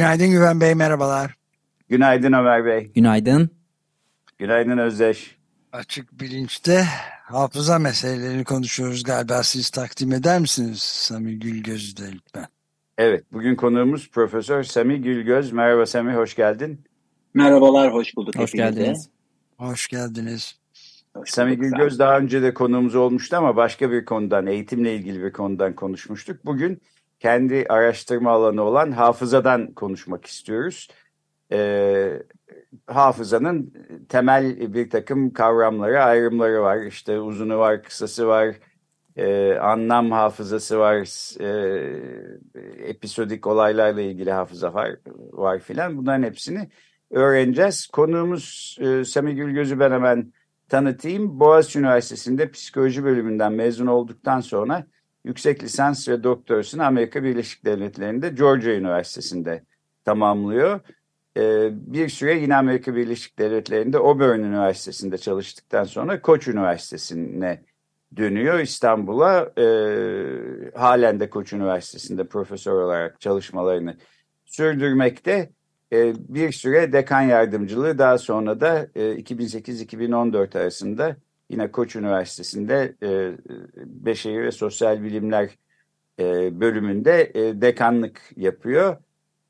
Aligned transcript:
Günaydın 0.00 0.30
Güven 0.30 0.60
Bey, 0.60 0.74
merhabalar. 0.74 1.34
Günaydın 1.88 2.32
Ömer 2.32 2.64
Bey. 2.64 2.92
Günaydın. 2.94 3.50
Günaydın 4.38 4.78
Özdeş. 4.78 5.36
Açık 5.72 6.20
bilinçte 6.20 6.84
hafıza 7.24 7.78
meselelerini 7.78 8.44
konuşuyoruz 8.44 9.02
galiba. 9.02 9.42
Siz 9.42 9.70
takdim 9.70 10.12
eder 10.12 10.40
misiniz 10.40 10.82
Sami 10.82 11.38
Gülgöz'ü 11.38 12.12
lütfen? 12.12 12.46
Evet, 12.98 13.24
bugün 13.32 13.56
konuğumuz 13.56 14.10
Profesör 14.10 14.62
Sami 14.62 15.02
Gülgöz. 15.02 15.52
Merhaba 15.52 15.86
Sami, 15.86 16.12
hoş 16.12 16.36
geldin. 16.36 16.84
Merhabalar, 17.34 17.92
hoş 17.92 18.16
bulduk. 18.16 18.38
Hoş 18.38 18.54
hepinize. 18.54 18.80
geldiniz. 18.80 19.08
Hoş 19.56 19.88
geldiniz. 19.88 20.58
Hoş 21.16 21.30
Sami 21.30 21.56
Gülgöz 21.56 21.98
daha 21.98 22.18
önce 22.18 22.42
de 22.42 22.54
konuğumuz 22.54 22.94
olmuştu 22.94 23.36
ama 23.36 23.56
başka 23.56 23.90
bir 23.90 24.04
konudan, 24.04 24.46
eğitimle 24.46 24.94
ilgili 24.94 25.22
bir 25.22 25.32
konudan 25.32 25.74
konuşmuştuk. 25.74 26.46
Bugün 26.46 26.80
kendi 27.20 27.66
araştırma 27.68 28.30
alanı 28.30 28.62
olan 28.62 28.92
hafızadan 28.92 29.74
konuşmak 29.74 30.26
istiyoruz. 30.26 30.88
Ee, 31.52 32.22
hafızanın 32.86 33.72
temel 34.08 34.74
bir 34.74 34.90
takım 34.90 35.32
kavramları, 35.32 36.02
ayrımları 36.04 36.62
var. 36.62 36.82
İşte 36.82 37.20
uzunu 37.20 37.58
var, 37.58 37.82
kısası 37.82 38.26
var, 38.26 38.54
e, 39.16 39.54
anlam 39.54 40.10
hafızası 40.10 40.78
var, 40.78 40.96
e, 41.40 41.48
episodik 42.88 43.46
olaylarla 43.46 44.00
ilgili 44.00 44.32
hafıza 44.32 44.74
var, 44.74 44.96
var 45.32 45.58
filan. 45.58 45.96
Bunların 45.96 46.22
hepsini 46.22 46.68
öğreneceğiz. 47.10 47.86
Konuğumuz 47.86 48.76
e, 48.80 49.04
Sami 49.04 49.34
Gülgöz'ü 49.34 49.80
ben 49.80 49.90
hemen 49.90 50.32
tanıtayım. 50.68 51.40
Boğaziçi 51.40 51.78
Üniversitesi'nde 51.78 52.50
psikoloji 52.50 53.04
bölümünden 53.04 53.52
mezun 53.52 53.86
olduktan 53.86 54.40
sonra 54.40 54.86
yüksek 55.24 55.62
lisans 55.62 56.08
ve 56.08 56.24
doktorasını 56.24 56.86
Amerika 56.86 57.22
Birleşik 57.22 57.64
Devletleri'nde 57.64 58.28
Georgia 58.28 58.72
Üniversitesi'nde 58.72 59.64
tamamlıyor. 60.04 60.80
Ee, 61.36 61.70
bir 61.72 62.08
süre 62.08 62.38
yine 62.38 62.56
Amerika 62.56 62.94
Birleşik 62.94 63.38
Devletleri'nde 63.38 63.98
Auburn 63.98 64.38
Üniversitesi'nde 64.38 65.18
çalıştıktan 65.18 65.84
sonra 65.84 66.22
Koç 66.22 66.48
Üniversitesi'ne 66.48 67.64
dönüyor 68.16 68.58
İstanbul'a. 68.58 69.52
Ee, 69.58 70.78
halen 70.78 71.20
de 71.20 71.30
Koç 71.30 71.52
Üniversitesi'nde 71.52 72.24
profesör 72.24 72.72
olarak 72.72 73.20
çalışmalarını 73.20 73.96
sürdürmekte. 74.44 75.50
Ee, 75.92 76.14
bir 76.28 76.52
süre 76.52 76.92
dekan 76.92 77.22
yardımcılığı 77.22 77.98
daha 77.98 78.18
sonra 78.18 78.60
da 78.60 78.88
e, 78.94 79.00
2008-2014 79.02 80.58
arasında 80.58 81.16
yine 81.50 81.70
Koç 81.72 81.96
Üniversitesi'nde 81.96 82.94
e, 83.02 83.32
Beşeri 83.86 84.44
ve 84.44 84.50
Sosyal 84.50 85.02
Bilimler 85.02 85.50
e, 86.18 86.60
bölümünde 86.60 87.32
e, 87.34 87.60
dekanlık 87.60 88.20
yapıyor. 88.36 88.96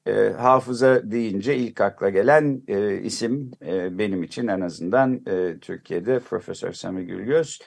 E, 0.06 0.28
hafıza 0.28 1.10
deyince 1.10 1.56
ilk 1.56 1.80
akla 1.80 2.08
gelen 2.08 2.62
e, 2.68 2.98
isim 2.98 3.50
e, 3.66 3.98
benim 3.98 4.22
için 4.22 4.46
en 4.46 4.60
azından 4.60 5.20
e, 5.26 5.58
Türkiye'de 5.60 6.18
Profesör 6.18 6.72
Sami 6.72 7.06
Gülgöz. 7.06 7.58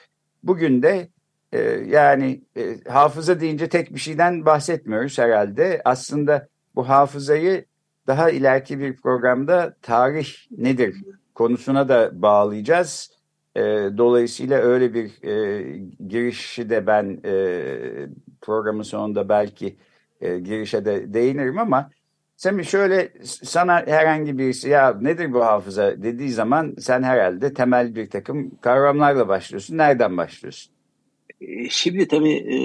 Bugün 0.42 0.82
de 0.82 1.08
e, 1.52 1.60
yani 1.86 2.42
e, 2.56 2.76
hafıza 2.88 3.40
deyince 3.40 3.68
tek 3.68 3.94
bir 3.94 4.00
şeyden 4.00 4.46
bahsetmiyoruz 4.46 5.18
herhalde. 5.18 5.82
Aslında 5.84 6.48
bu 6.74 6.88
hafızayı 6.88 7.64
daha 8.06 8.30
ileriki 8.30 8.78
bir 8.78 8.96
programda 8.96 9.76
tarih 9.82 10.28
nedir 10.50 10.96
konusuna 11.34 11.88
da 11.88 12.22
bağlayacağız. 12.22 13.10
E, 13.56 13.60
dolayısıyla 13.98 14.58
öyle 14.58 14.94
bir 14.94 15.22
e, 15.22 15.78
girişi 16.08 16.70
de 16.70 16.86
ben 16.86 17.20
e, 17.24 18.08
programın 18.42 18.82
sonunda 18.82 19.28
belki 19.28 19.76
e, 20.20 20.38
girişe 20.38 20.84
de 20.84 21.14
değinirim 21.14 21.58
ama 21.58 21.90
Semih 22.36 22.64
şöyle 22.64 23.12
sana 23.24 23.86
herhangi 23.86 24.38
birisi 24.38 24.68
ya 24.68 24.94
nedir 25.00 25.32
bu 25.32 25.44
hafıza 25.44 26.02
dediği 26.02 26.30
zaman 26.30 26.74
sen 26.78 27.02
herhalde 27.02 27.54
temel 27.54 27.94
bir 27.94 28.10
takım 28.10 28.56
kavramlarla 28.60 29.28
başlıyorsun. 29.28 29.78
Nereden 29.78 30.16
başlıyorsun? 30.16 30.73
E, 31.48 31.68
Şimdi 31.70 32.08
tabii 32.08 32.32
e, 32.32 32.56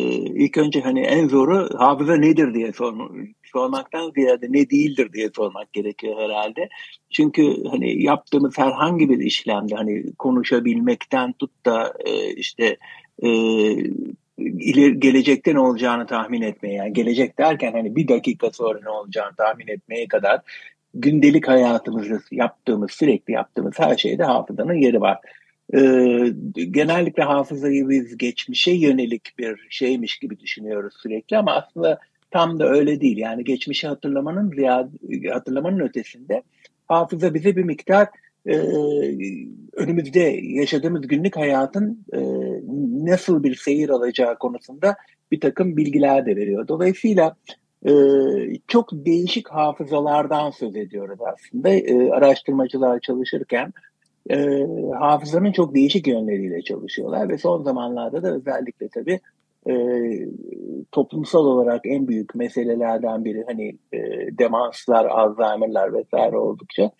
ilk 0.43 0.57
önce 0.57 0.81
hani 0.81 0.99
en 1.01 1.27
zoru 1.27 1.69
hafıza 1.77 2.15
nedir 2.15 2.53
diye 2.53 2.71
sorma- 2.71 3.09
sormaktan 3.43 4.11
ziyade 4.11 4.47
ne 4.49 4.69
değildir 4.69 5.13
diye 5.13 5.29
sormak 5.35 5.73
gerekiyor 5.73 6.21
herhalde. 6.21 6.69
Çünkü 7.09 7.63
hani 7.71 8.03
yaptığımız 8.03 8.57
herhangi 8.57 9.09
bir 9.09 9.19
işlemde 9.19 9.75
hani 9.75 10.03
konuşabilmekten 10.19 11.33
tut 11.33 11.65
da 11.65 11.93
e, 12.05 12.33
işte 12.33 12.77
e, 13.23 13.29
ileri, 14.37 14.99
gelecekte 14.99 15.53
ne 15.53 15.59
olacağını 15.59 16.07
tahmin 16.07 16.41
etmeye 16.41 16.73
yani 16.75 16.93
gelecek 16.93 17.37
derken 17.37 17.71
hani 17.71 17.95
bir 17.95 18.07
dakika 18.07 18.51
sonra 18.51 18.79
ne 18.83 18.89
olacağını 18.89 19.35
tahmin 19.35 19.67
etmeye 19.67 20.07
kadar 20.07 20.41
gündelik 20.93 21.47
hayatımızda 21.47 22.19
yaptığımız 22.31 22.91
sürekli 22.91 23.33
yaptığımız 23.33 23.73
her 23.77 23.97
şeyde 23.97 24.23
hafızanın 24.23 24.73
yeri 24.73 25.01
var. 25.01 25.17
Ee, 25.73 26.33
genellikle 26.53 27.23
hafızayı 27.23 27.89
biz 27.89 28.17
geçmişe 28.17 28.71
yönelik 28.71 29.39
bir 29.39 29.67
şeymiş 29.69 30.19
gibi 30.19 30.39
düşünüyoruz 30.39 30.93
sürekli 31.01 31.37
ama 31.37 31.53
aslında 31.53 31.99
tam 32.31 32.59
da 32.59 32.69
öyle 32.69 33.01
değil. 33.01 33.17
Yani 33.17 33.43
geçmişi 33.43 33.87
hatırlamanın 33.87 34.53
hatırlamanın 35.33 35.79
ötesinde 35.79 36.43
hafıza 36.87 37.33
bize 37.33 37.55
bir 37.55 37.63
miktar 37.63 38.07
e, 38.45 38.57
önümüzde 39.73 40.19
yaşadığımız 40.43 41.07
günlük 41.07 41.37
hayatın 41.37 42.05
e, 42.13 42.19
nasıl 43.11 43.43
bir 43.43 43.55
seyir 43.55 43.89
alacağı 43.89 44.37
konusunda 44.37 44.95
bir 45.31 45.39
takım 45.39 45.77
bilgiler 45.77 46.25
de 46.25 46.35
veriyor. 46.35 46.67
Dolayısıyla 46.67 47.35
e, 47.85 47.91
çok 48.67 48.89
değişik 48.91 49.49
hafızalardan 49.49 50.49
söz 50.51 50.75
ediyoruz 50.75 51.19
aslında. 51.33 51.69
E, 51.69 52.11
araştırmacılar 52.11 52.99
çalışırken 52.99 53.73
e, 54.29 54.67
hafızanın 54.99 55.51
çok 55.51 55.75
değişik 55.75 56.07
yönleriyle 56.07 56.61
çalışıyorlar 56.61 57.29
ve 57.29 57.37
son 57.37 57.63
zamanlarda 57.63 58.23
da 58.23 58.35
özellikle 58.35 58.87
tabii 58.87 59.19
e, 59.69 59.73
toplumsal 60.91 61.45
olarak 61.45 61.81
en 61.85 62.07
büyük 62.07 62.35
meselelerden 62.35 63.25
biri 63.25 63.43
hani 63.47 63.77
e, 63.93 63.99
demanslar, 64.37 65.05
Alzheimer'lar 65.05 65.93
vesaire 65.93 66.37
oldukça 66.37 66.91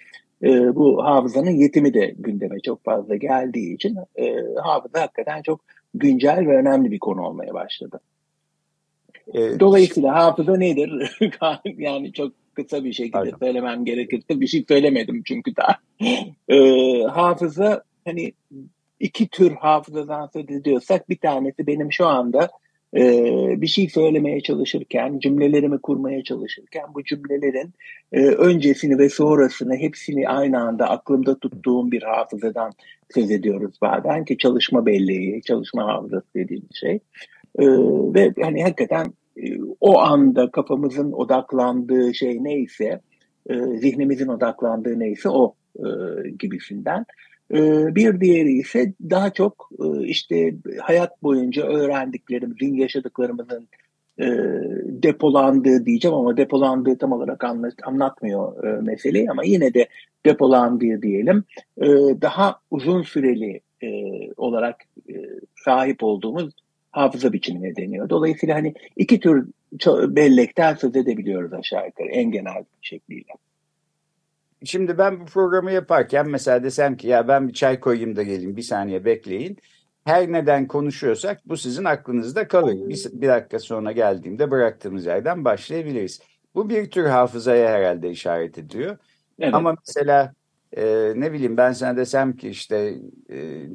e, 0.44 0.76
bu 0.76 1.06
hafızanın 1.06 1.52
yetimi 1.52 1.94
de 1.94 2.16
gündeme 2.18 2.60
çok 2.60 2.84
fazla 2.84 3.16
geldiği 3.16 3.76
için 3.76 3.98
e, 4.16 4.36
hafıza 4.64 5.02
hakikaten 5.02 5.42
çok 5.42 5.62
güncel 5.94 6.48
ve 6.48 6.58
önemli 6.58 6.92
bir 6.92 7.00
konu 7.00 7.22
olmaya 7.22 7.54
başladı. 7.54 8.00
E, 9.34 9.60
Dolayısıyla 9.60 10.16
hafıza 10.16 10.58
nedir? 10.58 11.20
yani 11.78 12.14
çok 12.14 12.32
kısa 12.64 12.84
bir 12.84 12.94
şekilde 12.94 13.12
Pardon. 13.12 13.38
söylemem 13.40 13.86
gerekirse 13.86 14.30
bir 14.42 14.48
şey 14.48 14.66
söylemedim 14.68 15.24
çünkü 15.26 15.56
daha. 15.56 15.78
Ee, 16.50 17.04
hafıza 17.04 17.84
hani 18.06 18.34
iki 19.00 19.28
tür 19.28 19.52
hafızadan 19.52 20.30
söz 20.34 20.52
ediyorsak 20.52 21.10
bir 21.10 21.18
tanesi 21.18 21.68
benim 21.68 21.92
şu 21.92 22.08
anda 22.08 22.50
e, 22.96 23.02
bir 23.62 23.68
şey 23.68 23.90
söylemeye 23.90 24.42
çalışırken, 24.42 25.20
cümlelerimi 25.20 25.82
kurmaya 25.82 26.24
çalışırken 26.24 26.86
bu 26.94 27.04
cümlelerin 27.04 27.74
e, 28.12 28.26
öncesini 28.26 28.98
ve 28.98 29.10
sonrasını 29.10 29.76
hepsini 29.76 30.30
aynı 30.30 30.60
anda 30.60 30.90
aklımda 30.90 31.40
tuttuğum 31.40 31.92
bir 31.92 32.04
hafızadan 32.04 32.72
söz 33.14 33.32
ediyoruz 33.32 33.76
bazen 33.82 34.26
ki 34.26 34.38
çalışma 34.38 34.86
belleği, 34.86 35.42
çalışma 35.42 35.88
hafızası 35.88 36.28
dediğimiz 36.36 36.76
şey. 36.80 37.00
Ee, 37.60 37.66
ve 38.14 38.34
hani 38.42 38.64
hakikaten 38.64 39.06
e, 39.06 39.12
o 39.80 40.00
anda 40.00 40.52
kafamızın 40.52 41.12
odaklandığı 41.12 42.14
şey 42.14 42.44
neyse, 42.44 43.02
e, 43.50 43.56
zihnimizin 43.78 44.28
odaklandığı 44.28 45.00
neyse 45.00 45.30
o 45.30 45.56
e, 45.76 45.88
gibisinden. 46.40 47.06
E, 47.54 47.60
bir 47.96 48.22
diğeri 48.22 48.52
ise 48.52 48.94
daha 49.10 49.30
çok 49.30 49.70
işte 50.04 50.56
hayat 50.82 51.24
boyunca 51.24 51.64
öğrendiklerimizin, 51.64 52.74
yaşadıklarımızın 52.74 53.68
e, 54.20 54.28
depolandığı 54.86 55.86
diyeceğim 55.86 56.18
ama 56.18 56.38
depolandığı 56.38 56.98
tam 56.98 57.12
olarak 57.12 57.44
anlat, 57.44 57.74
anlatmıyor 57.84 58.64
e, 58.64 58.82
meseleyi 58.82 59.32
ama 59.32 59.44
yine 59.44 59.74
de 59.74 59.88
depolandığı 60.26 61.02
diyelim 61.02 61.44
e, 61.78 61.88
daha 62.22 62.60
uzun 62.72 63.02
süreli 63.02 63.62
e, 63.84 63.90
olarak 64.38 64.76
e, 65.10 65.14
sahip 65.56 66.04
olduğumuz 66.04 66.54
hafıza 66.92 67.34
biçimine 67.34 67.76
deniyor. 67.76 68.10
Dolayısıyla 68.10 68.56
hani 68.56 68.74
iki 68.96 69.20
tür 69.20 69.48
bellekten 70.16 70.76
söz 70.76 70.96
edebiliyoruz 70.96 71.54
aşağı 71.54 71.86
yukarı 71.86 72.08
en 72.08 72.32
genel 72.32 72.64
şekliyle. 72.82 73.34
Şimdi 74.64 74.98
ben 74.98 75.20
bu 75.20 75.26
programı 75.26 75.72
yaparken 75.72 76.30
mesela 76.30 76.64
desem 76.64 76.98
ki 76.98 77.08
ya 77.08 77.28
ben 77.28 77.48
bir 77.48 77.54
çay 77.54 77.80
koyayım 77.80 78.16
da 78.16 78.24
geleyim 78.24 78.58
bir 78.58 78.62
saniye 78.62 79.06
bekleyin. 79.06 79.58
Her 80.06 80.32
neden 80.32 80.68
konuşuyorsak 80.68 81.42
bu 81.46 81.58
sizin 81.58 81.84
aklınızda 81.84 82.48
kalır. 82.48 82.90
Bir, 82.90 83.06
bir 83.14 83.28
dakika 83.28 83.60
sonra 83.60 83.92
geldiğimde 83.92 84.52
bıraktığımız 84.52 85.06
yerden 85.06 85.46
başlayabiliriz. 85.46 86.20
Bu 86.56 86.70
bir 86.70 86.92
tür 86.92 87.06
hafızaya 87.06 87.70
herhalde 87.70 88.10
işaret 88.10 88.58
ediyor. 88.58 88.98
Evet. 89.40 89.54
Ama 89.54 89.76
mesela 89.88 90.34
e, 90.78 91.14
ne 91.16 91.34
bileyim 91.34 91.58
ben 91.58 91.72
sana 91.72 91.98
desem 91.98 92.36
ki 92.36 92.50
işte 92.50 92.96
e, 93.32 93.66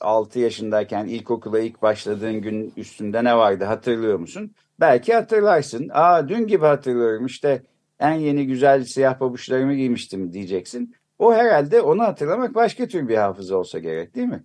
6 0.00 0.38
yaşındayken 0.38 1.06
ilkokula 1.06 1.60
ilk 1.60 1.82
başladığın 1.82 2.42
gün 2.42 2.72
üstünde 2.76 3.24
ne 3.24 3.36
vardı 3.36 3.64
hatırlıyor 3.64 4.18
musun? 4.18 4.54
Belki 4.80 5.14
hatırlarsın. 5.14 5.90
Aa 5.92 6.28
dün 6.28 6.46
gibi 6.46 6.64
hatırlıyorum 6.66 7.26
işte 7.26 7.62
en 8.00 8.14
yeni 8.14 8.46
güzel 8.46 8.84
siyah 8.84 9.18
pabuçlarımı 9.18 9.74
giymiştim 9.74 10.32
diyeceksin. 10.32 10.94
O 11.18 11.34
herhalde 11.34 11.80
onu 11.80 12.02
hatırlamak 12.02 12.54
başka 12.54 12.86
tür 12.86 13.08
bir 13.08 13.16
hafıza 13.16 13.56
olsa 13.56 13.78
gerek 13.78 14.14
değil 14.14 14.28
mi? 14.28 14.44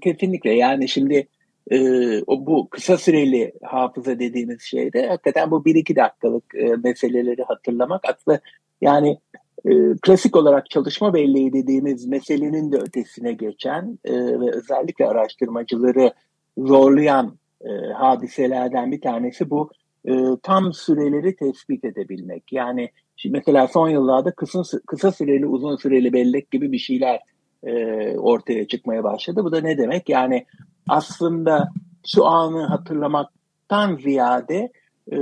Kesinlikle 0.00 0.50
yani 0.54 0.88
şimdi 0.88 1.28
e, 1.70 1.78
o 2.22 2.46
bu 2.46 2.68
kısa 2.70 2.98
süreli 2.98 3.52
hafıza 3.62 4.18
dediğimiz 4.18 4.62
şeyde 4.62 5.06
hakikaten 5.06 5.50
bu 5.50 5.64
bir 5.64 5.74
iki 5.74 5.96
dakikalık 5.96 6.54
e, 6.54 6.76
meseleleri 6.84 7.42
hatırlamak 7.42 8.02
aslında 8.04 8.40
yani 8.80 9.18
e, 9.64 9.72
klasik 10.02 10.36
olarak 10.36 10.70
çalışma 10.70 11.14
belleği 11.14 11.52
dediğimiz 11.52 12.06
meselenin 12.06 12.72
de 12.72 12.76
ötesine 12.76 13.32
geçen 13.32 13.98
e, 14.04 14.12
ve 14.14 14.50
özellikle 14.50 15.06
araştırmacıları 15.06 16.12
zorlayan 16.58 17.38
e, 17.60 17.92
hadiselerden 17.92 18.92
bir 18.92 19.00
tanesi 19.00 19.50
bu 19.50 19.70
e, 20.08 20.12
tam 20.42 20.72
süreleri 20.72 21.36
tespit 21.36 21.84
edebilmek. 21.84 22.52
Yani 22.52 22.90
şimdi 23.16 23.36
mesela 23.36 23.68
son 23.68 23.88
yıllarda 23.88 24.30
kısa, 24.30 24.62
kısa 24.86 25.12
süreli 25.12 25.46
uzun 25.46 25.76
süreli 25.76 26.12
bellek 26.12 26.50
gibi 26.50 26.72
bir 26.72 26.78
şeyler 26.78 27.20
e, 27.62 27.74
ortaya 28.18 28.68
çıkmaya 28.68 29.04
başladı. 29.04 29.44
Bu 29.44 29.52
da 29.52 29.60
ne 29.60 29.78
demek? 29.78 30.08
Yani 30.08 30.46
aslında 30.88 31.68
şu 32.06 32.26
anı 32.26 32.66
hatırlamaktan 32.66 33.96
ziyade 33.96 34.72
e, 35.12 35.16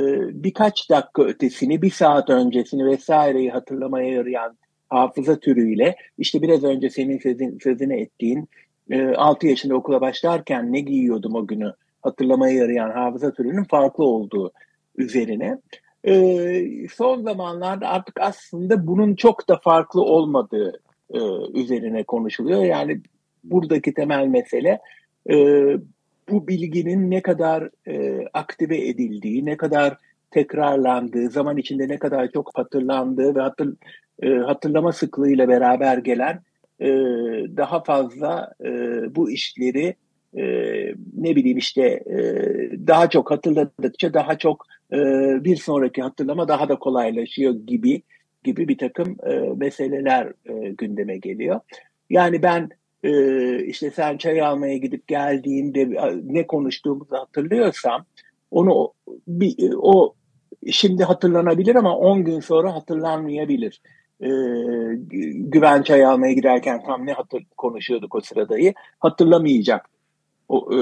birkaç 0.45 0.91
dakika 0.91 1.23
ötesini, 1.23 1.83
bir 1.83 1.91
saat 1.91 2.31
öncesini 2.31 2.87
vesaireyi 2.87 3.51
hatırlamaya 3.51 4.09
yarayan 4.09 4.57
hafıza 4.91 5.39
türüyle 5.39 5.97
işte 6.19 6.43
biraz 6.43 6.65
önce 6.65 6.91
senin 6.91 7.19
sözün, 7.19 7.59
sözünü 7.59 8.01
ettiğin 8.01 8.49
e, 8.91 9.07
6 9.07 9.47
yaşında 9.47 9.75
okula 9.75 10.01
başlarken 10.01 10.73
ne 10.73 10.81
giyiyordum 10.81 11.35
o 11.35 11.47
günü 11.47 11.73
hatırlamaya 12.03 12.55
yarayan 12.55 12.91
hafıza 12.91 13.33
türünün 13.33 13.65
farklı 13.65 14.05
olduğu 14.05 14.53
üzerine. 14.97 15.59
E, 16.05 16.89
son 16.95 17.23
zamanlarda 17.23 17.89
artık 17.89 18.21
aslında 18.21 18.87
bunun 18.87 19.15
çok 19.15 19.49
da 19.49 19.57
farklı 19.57 20.03
olmadığı 20.03 20.81
e, 21.11 21.19
üzerine 21.55 22.05
konuşuluyor. 22.05 22.63
Yani 22.63 23.01
buradaki 23.45 23.95
temel 23.95 24.27
mesele 24.27 24.81
bu 26.33 26.49
bilginin 26.49 27.11
ne 27.11 27.23
kadar 27.23 27.71
e, 27.89 28.27
aktive 28.35 28.89
edildiği, 28.89 29.47
ne 29.47 29.57
kadar 29.57 29.97
tekrarlandığı, 30.31 31.31
zaman 31.31 31.57
içinde 31.57 31.89
ne 31.89 31.99
kadar 31.99 32.31
çok 32.31 32.51
hatırlandığı 32.59 33.35
ve 33.35 33.41
hatır, 33.41 33.75
e, 34.23 34.29
hatırlama 34.29 34.93
sıklığıyla 34.93 35.49
beraber 35.49 35.99
gelen 35.99 36.41
e, 36.81 36.89
daha 37.57 37.83
fazla 37.83 38.53
e, 38.65 38.71
bu 39.15 39.31
işleri 39.31 39.95
e, 40.37 40.45
ne 41.17 41.37
bileyim 41.37 41.59
işte 41.59 41.83
e, 41.83 42.19
daha 42.87 43.11
çok 43.11 43.31
hatırladıkça 43.31 44.15
daha 44.15 44.39
çok 44.39 44.67
e, 44.93 44.99
bir 45.45 45.57
sonraki 45.57 46.03
hatırlama 46.03 46.49
daha 46.49 46.69
da 46.69 46.77
kolaylaşıyor 46.77 47.55
gibi 47.55 48.03
gibi 48.45 48.69
bir 48.69 48.79
takım 48.79 49.17
e, 49.27 49.35
meseleler 49.57 50.33
e, 50.47 50.69
gündeme 50.69 51.17
geliyor. 51.17 51.61
Yani 52.11 52.43
ben 52.43 52.71
e, 53.03 53.65
işte 53.65 53.91
sen 53.91 54.17
çay 54.17 54.43
almaya 54.43 54.77
gidip 54.77 55.09
geldiğinde 55.09 55.91
ne 56.25 56.47
konuştuğumuzu 56.47 57.17
hatırlıyorsam 57.17 58.05
onu 58.51 58.93
bir, 59.29 59.75
o 59.77 60.15
şimdi 60.71 61.05
hatırlanabilir 61.05 61.75
ama 61.75 61.97
10 61.97 62.25
gün 62.25 62.41
sonra 62.41 62.75
hatırlanmayabilir. 62.75 63.81
Ee, 64.21 64.29
güven 65.35 65.83
çay 65.83 66.05
almaya 66.05 66.33
giderken 66.33 66.83
tam 66.85 67.07
ne 67.07 67.13
hatır, 67.13 67.43
konuşuyorduk 67.57 68.15
o 68.15 68.21
sıradayı 68.21 68.75
hatırlamayacak 68.99 69.91
o 70.49 70.69
e, 70.73 70.79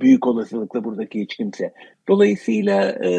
büyük 0.00 0.26
olasılıkla 0.26 0.84
buradaki 0.84 1.20
hiç 1.20 1.36
kimse. 1.36 1.72
Dolayısıyla 2.08 2.90
e, 3.04 3.10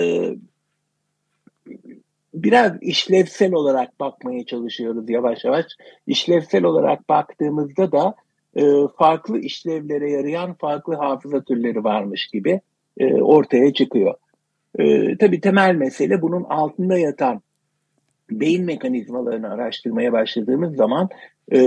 biraz 2.33 2.73
işlevsel 2.81 3.53
olarak 3.53 3.99
bakmaya 3.99 4.45
çalışıyoruz 4.45 5.09
yavaş 5.09 5.45
yavaş. 5.45 5.65
İşlevsel 6.07 6.63
olarak 6.63 7.09
baktığımızda 7.09 7.91
da 7.91 8.15
e, 8.55 8.63
farklı 8.97 9.39
işlevlere 9.39 10.11
yarayan 10.11 10.53
farklı 10.53 10.95
hafıza 10.95 11.41
türleri 11.41 11.83
varmış 11.83 12.27
gibi 12.27 12.61
e, 12.97 13.13
ortaya 13.13 13.73
çıkıyor. 13.73 14.13
E, 14.79 15.17
tabii 15.17 15.41
temel 15.41 15.75
mesele 15.75 16.21
bunun 16.21 16.43
altında 16.43 16.97
yatan 16.97 17.41
beyin 18.31 18.65
mekanizmalarını 18.65 19.53
araştırmaya 19.53 20.13
başladığımız 20.13 20.75
zaman 20.75 21.09
e, 21.53 21.61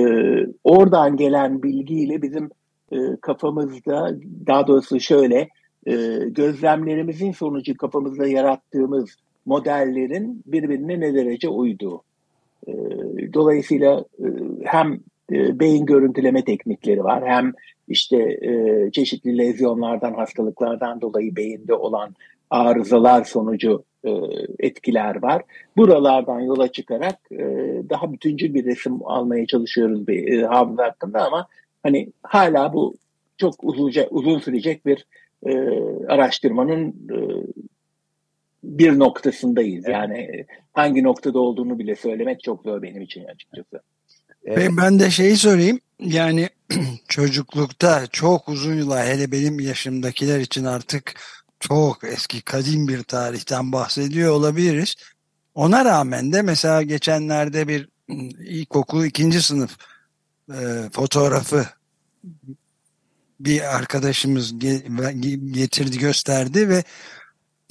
oradan 0.64 1.16
gelen 1.16 1.62
bilgiyle 1.62 2.22
bizim 2.22 2.50
e, 2.92 2.96
kafamızda 3.20 4.16
daha 4.46 4.66
doğrusu 4.66 5.00
şöyle 5.00 5.48
e, 5.86 5.94
gözlemlerimizin 6.28 7.32
sonucu 7.32 7.76
kafamızda 7.76 8.26
yarattığımız 8.26 9.16
modellerin 9.46 10.42
birbirine 10.46 11.00
ne 11.00 11.14
derece 11.14 11.48
uyduğu. 11.48 12.02
E, 12.69 12.72
dolayısıyla 13.32 14.04
e, 14.19 14.26
hem 14.64 15.00
e, 15.32 15.60
beyin 15.60 15.86
görüntüleme 15.86 16.44
teknikleri 16.44 17.04
var 17.04 17.22
hem 17.26 17.52
işte 17.88 18.16
e, 18.42 18.90
çeşitli 18.92 19.38
lezyonlardan, 19.38 20.14
hastalıklardan 20.14 21.00
dolayı 21.00 21.36
beyinde 21.36 21.74
olan 21.74 22.14
arızalar 22.50 23.24
sonucu 23.24 23.84
e, 24.04 24.10
etkiler 24.58 25.22
var. 25.22 25.42
Buralardan 25.76 26.40
yola 26.40 26.72
çıkarak 26.72 27.18
e, 27.32 27.38
daha 27.90 28.12
bütüncül 28.12 28.54
bir 28.54 28.64
resim 28.64 29.06
almaya 29.06 29.46
çalışıyoruz 29.46 30.06
bir 30.08 30.32
e, 30.32 30.46
hafıza 30.46 30.84
hakkında 30.84 31.26
ama 31.26 31.46
hani 31.82 32.12
hala 32.22 32.72
bu 32.72 32.94
çok 33.36 33.64
uzunca, 33.64 34.08
uzun 34.10 34.38
sürecek 34.38 34.86
bir 34.86 35.06
e, 35.46 35.52
araştırmanın 36.08 36.88
e, 36.88 37.16
bir 38.64 38.98
noktasındayız. 38.98 39.88
Yani 39.88 40.44
hangi 40.72 41.02
noktada 41.02 41.38
olduğunu 41.38 41.78
bile 41.78 41.94
söylemek 41.94 42.43
çok 42.43 42.62
zor 42.62 42.82
benim 42.82 43.02
için 43.02 43.24
açıkçası. 43.24 43.81
Evet. 44.44 44.70
Ben 44.77 45.01
de 45.01 45.10
şeyi 45.10 45.36
sorayım. 45.36 45.81
Yani 46.01 46.48
çocuklukta 47.08 48.06
çok 48.06 48.48
uzun 48.48 48.74
yıllar 48.74 49.06
hele 49.06 49.32
benim 49.32 49.60
yaşımdakiler 49.60 50.41
için 50.41 50.65
artık 50.65 51.15
çok 51.60 52.05
eski 52.05 52.43
kadim 52.43 52.89
bir 52.89 53.03
tarihten 53.03 53.72
bahsediyor 53.72 54.32
olabiliriz. 54.32 54.94
Ona 55.55 55.84
rağmen 55.84 56.32
de 56.32 56.43
mesela 56.43 56.82
geçenlerde 56.82 57.69
bir 57.69 57.89
ilkokul 58.39 59.05
ikinci 59.05 59.43
sınıf 59.43 59.77
e, 60.51 60.91
fotoğrafı 60.93 61.67
bir 63.41 63.77
arkadaşımız 63.77 64.58
getirdi 65.53 65.98
gösterdi 65.98 66.69
ve 66.69 66.84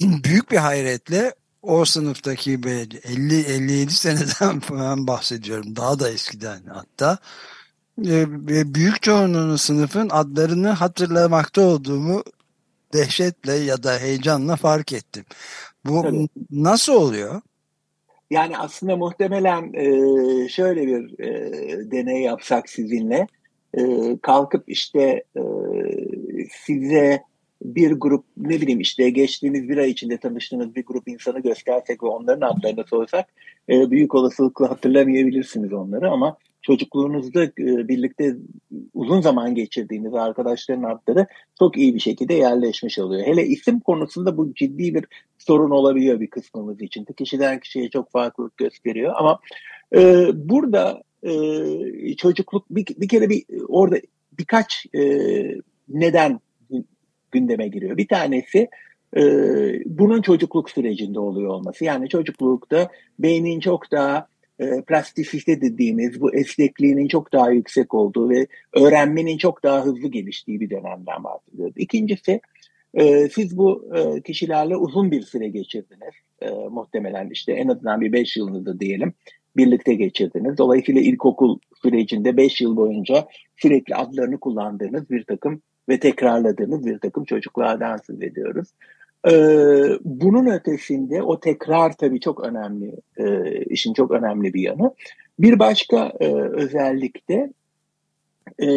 büyük 0.00 0.50
bir 0.50 0.56
hayretle 0.56 1.34
o 1.66 1.84
sınıftaki 1.84 2.52
50-57 2.52 3.90
seneden 3.90 4.60
falan 4.68 5.06
bahsediyorum. 5.06 5.76
Daha 5.76 5.98
da 5.98 6.10
eskiden 6.10 6.62
hatta. 6.68 7.18
Ve 7.98 8.74
büyük 8.74 9.02
çoğunluğunun 9.02 9.56
sınıfın 9.56 10.08
adlarını 10.10 10.68
hatırlamakta 10.68 11.62
olduğumu 11.62 12.22
dehşetle 12.92 13.52
ya 13.52 13.82
da 13.82 13.98
heyecanla 13.98 14.56
fark 14.56 14.92
ettim. 14.92 15.24
Bu 15.84 16.02
Tabii. 16.02 16.28
nasıl 16.50 16.92
oluyor? 16.92 17.40
Yani 18.30 18.58
aslında 18.58 18.96
muhtemelen 18.96 19.72
şöyle 20.48 20.86
bir 20.86 21.18
deney 21.90 22.22
yapsak 22.22 22.68
sizinle 22.70 23.26
kalkıp 24.22 24.64
işte 24.66 25.24
size 26.66 27.22
bir 27.64 27.92
grup 27.92 28.24
ne 28.36 28.60
bileyim 28.60 28.80
işte 28.80 29.10
geçtiğimiz 29.10 29.68
bir 29.68 29.76
ay 29.76 29.90
içinde 29.90 30.16
tanıştığınız 30.16 30.74
bir 30.74 30.84
grup 30.84 31.08
insanı 31.08 31.40
göstersek 31.40 32.02
ve 32.02 32.06
onların 32.06 32.48
adlarını 32.48 32.84
sorsak 32.84 33.26
e, 33.68 33.90
büyük 33.90 34.14
olasılıkla 34.14 34.70
hatırlamayabilirsiniz 34.70 35.72
onları 35.72 36.10
ama 36.10 36.36
çocukluğunuzda 36.62 37.44
e, 37.44 37.88
birlikte 37.88 38.36
uzun 38.94 39.20
zaman 39.20 39.54
geçirdiğiniz 39.54 40.14
arkadaşların 40.14 40.82
adları 40.82 41.26
çok 41.58 41.78
iyi 41.78 41.94
bir 41.94 42.00
şekilde 42.00 42.34
yerleşmiş 42.34 42.98
oluyor. 42.98 43.26
Hele 43.26 43.46
isim 43.46 43.80
konusunda 43.80 44.36
bu 44.36 44.54
ciddi 44.54 44.94
bir 44.94 45.04
sorun 45.38 45.70
olabiliyor 45.70 46.20
bir 46.20 46.30
kısmımız 46.30 46.82
için. 46.82 47.04
Kişiden 47.04 47.60
kişiye 47.60 47.90
çok 47.90 48.10
farklılık 48.10 48.56
gösteriyor 48.56 49.14
ama 49.16 49.38
e, 49.96 50.28
burada 50.34 51.02
e, 51.22 52.16
çocukluk 52.16 52.66
bir, 52.70 52.86
bir 52.86 53.08
kere 53.08 53.28
bir 53.28 53.44
orada 53.68 53.96
birkaç 54.38 54.86
e, 54.94 55.00
neden 55.88 56.40
gündeme 57.34 57.68
giriyor. 57.68 57.96
Bir 57.96 58.08
tanesi 58.08 58.68
e, 59.16 59.22
bunun 59.86 60.22
çocukluk 60.22 60.70
sürecinde 60.70 61.20
oluyor 61.20 61.50
olması. 61.50 61.84
Yani 61.84 62.08
çocuklukta 62.08 62.90
beynin 63.18 63.60
çok 63.60 63.92
daha 63.92 64.26
e, 64.58 64.82
plastisite 64.82 65.60
dediğimiz 65.60 66.20
bu 66.20 66.34
esnekliğinin 66.34 67.08
çok 67.08 67.32
daha 67.32 67.50
yüksek 67.50 67.94
olduğu 67.94 68.30
ve 68.30 68.46
öğrenmenin 68.72 69.38
çok 69.38 69.62
daha 69.62 69.84
hızlı 69.84 70.08
geliştiği 70.08 70.60
bir 70.60 70.70
dönemden 70.70 71.24
bahsediyoruz. 71.24 71.74
İkincisi 71.76 72.40
e, 72.94 73.28
siz 73.28 73.58
bu 73.58 73.90
e, 73.94 74.20
kişilerle 74.20 74.76
uzun 74.76 75.10
bir 75.10 75.22
süre 75.22 75.48
geçirdiniz. 75.48 76.14
E, 76.42 76.50
muhtemelen 76.50 77.30
işte 77.30 77.52
en 77.52 77.68
azından 77.68 78.00
bir 78.00 78.12
beş 78.12 78.36
yılınızı 78.36 78.80
diyelim 78.80 79.14
birlikte 79.56 79.94
geçirdiniz. 79.94 80.58
Dolayısıyla 80.58 81.00
ilkokul 81.00 81.58
sürecinde 81.82 82.36
beş 82.36 82.60
yıl 82.60 82.76
boyunca 82.76 83.28
sürekli 83.56 83.94
adlarını 83.94 84.40
kullandığınız 84.40 85.10
bir 85.10 85.24
takım 85.24 85.62
ve 85.88 86.00
tekrarladığınız 86.00 86.86
bir 86.86 86.98
takım 86.98 87.24
çocuklardan 87.24 87.96
söz 87.96 88.22
ediyoruz. 88.22 88.68
Ee, 89.28 89.98
bunun 90.04 90.46
ötesinde 90.46 91.22
o 91.22 91.40
tekrar 91.40 91.96
tabii 91.96 92.20
çok 92.20 92.44
önemli, 92.44 92.92
e, 93.16 93.52
işin 93.64 93.94
çok 93.94 94.10
önemli 94.10 94.54
bir 94.54 94.60
yanı. 94.60 94.94
Bir 95.38 95.58
başka 95.58 96.12
e, 96.20 96.34
özellikte 96.34 97.50
e, 98.62 98.68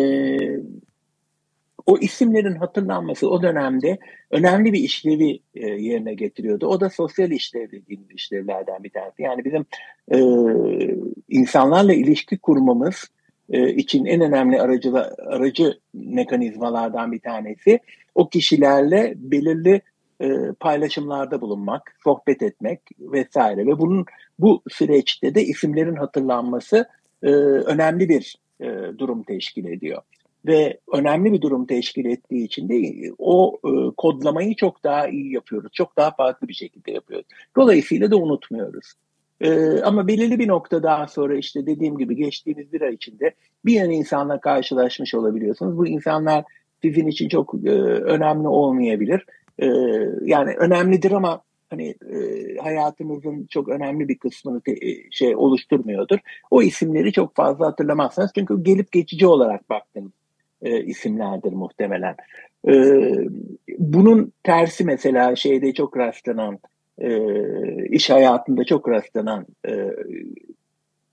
o 1.85 1.97
isimlerin 1.97 2.55
hatırlanması 2.55 3.29
o 3.29 3.41
dönemde 3.41 3.97
önemli 4.31 4.73
bir 4.73 4.79
işlevi 4.79 5.39
e, 5.55 5.67
yerine 5.67 6.13
getiriyordu. 6.13 6.67
O 6.67 6.79
da 6.79 6.89
sosyal 6.89 7.31
işlev 7.31 7.71
dediğimiz 7.71 8.11
işlevlerden 8.11 8.83
bir 8.83 8.89
tanesi. 8.89 9.21
Yani 9.21 9.45
bizim 9.45 9.65
e, 10.11 10.19
insanlarla 11.29 11.93
ilişki 11.93 12.37
kurmamız 12.37 13.09
e, 13.49 13.73
için 13.73 14.05
en 14.05 14.21
önemli 14.21 14.61
aracı, 14.61 14.93
aracı 15.17 15.79
mekanizmalardan 15.93 17.11
bir 17.11 17.19
tanesi 17.19 17.79
o 18.15 18.29
kişilerle 18.29 19.13
belirli 19.15 19.81
e, 20.21 20.27
paylaşımlarda 20.59 21.41
bulunmak, 21.41 21.95
sohbet 22.03 22.41
etmek 22.41 22.79
vesaire 22.99 23.65
ve 23.65 23.79
bunun 23.79 24.05
bu 24.39 24.61
süreçte 24.69 25.35
de 25.35 25.43
isimlerin 25.43 25.95
hatırlanması 25.95 26.85
e, 27.23 27.27
önemli 27.31 28.09
bir 28.09 28.35
e, 28.61 28.65
durum 28.97 29.23
teşkil 29.23 29.65
ediyor 29.65 30.01
ve 30.45 30.79
önemli 30.93 31.33
bir 31.33 31.41
durum 31.41 31.65
teşkil 31.65 32.05
ettiği 32.05 32.45
için 32.45 32.69
de 32.69 33.11
o 33.17 33.59
e, 33.65 33.69
kodlamayı 33.97 34.55
çok 34.55 34.83
daha 34.83 35.07
iyi 35.07 35.33
yapıyoruz. 35.33 35.71
Çok 35.73 35.97
daha 35.97 36.11
farklı 36.11 36.47
bir 36.47 36.53
şekilde 36.53 36.91
yapıyoruz. 36.91 37.27
Dolayısıyla 37.55 38.11
da 38.11 38.17
unutmuyoruz. 38.17 38.93
E, 39.41 39.79
ama 39.81 40.07
belirli 40.07 40.39
bir 40.39 40.47
nokta 40.47 40.83
daha 40.83 41.07
sonra 41.07 41.37
işte 41.37 41.65
dediğim 41.65 41.97
gibi 41.97 42.15
geçtiğimiz 42.15 42.73
bir 42.73 42.81
ay 42.81 42.93
içinde 42.93 43.33
bir 43.65 43.73
yan 43.73 43.91
insanla 43.91 44.39
karşılaşmış 44.39 45.15
olabiliyorsunuz. 45.15 45.77
Bu 45.77 45.87
insanlar 45.87 46.43
sizin 46.81 47.07
için 47.07 47.29
çok 47.29 47.53
e, 47.65 47.71
önemli 47.71 48.47
olmayabilir. 48.47 49.25
E, 49.59 49.67
yani 50.21 50.53
önemlidir 50.57 51.11
ama 51.11 51.41
hani 51.69 51.87
e, 51.87 52.17
hayatınızın 52.61 53.45
çok 53.49 53.69
önemli 53.69 54.07
bir 54.07 54.17
kısmını 54.17 54.61
te, 54.61 54.71
e, 54.71 55.11
şey 55.11 55.35
oluşturmuyordur. 55.35 56.17
O 56.51 56.61
isimleri 56.61 57.11
çok 57.11 57.35
fazla 57.35 57.67
hatırlamazsınız 57.67 58.31
çünkü 58.35 58.63
gelip 58.63 58.91
geçici 58.91 59.27
olarak 59.27 59.69
baktınız 59.69 60.11
e, 60.61 60.83
isimlerdir 60.83 61.53
muhtemelen. 61.53 62.15
E, 62.67 62.73
bunun 63.79 64.33
tersi 64.43 64.83
mesela 64.83 65.35
şeyde 65.35 65.73
çok 65.73 65.97
rastlanan, 65.97 66.59
e, 66.99 67.09
iş 67.89 68.09
hayatında 68.09 68.63
çok 68.63 68.89
rastlanan 68.89 69.45
e, 69.67 69.95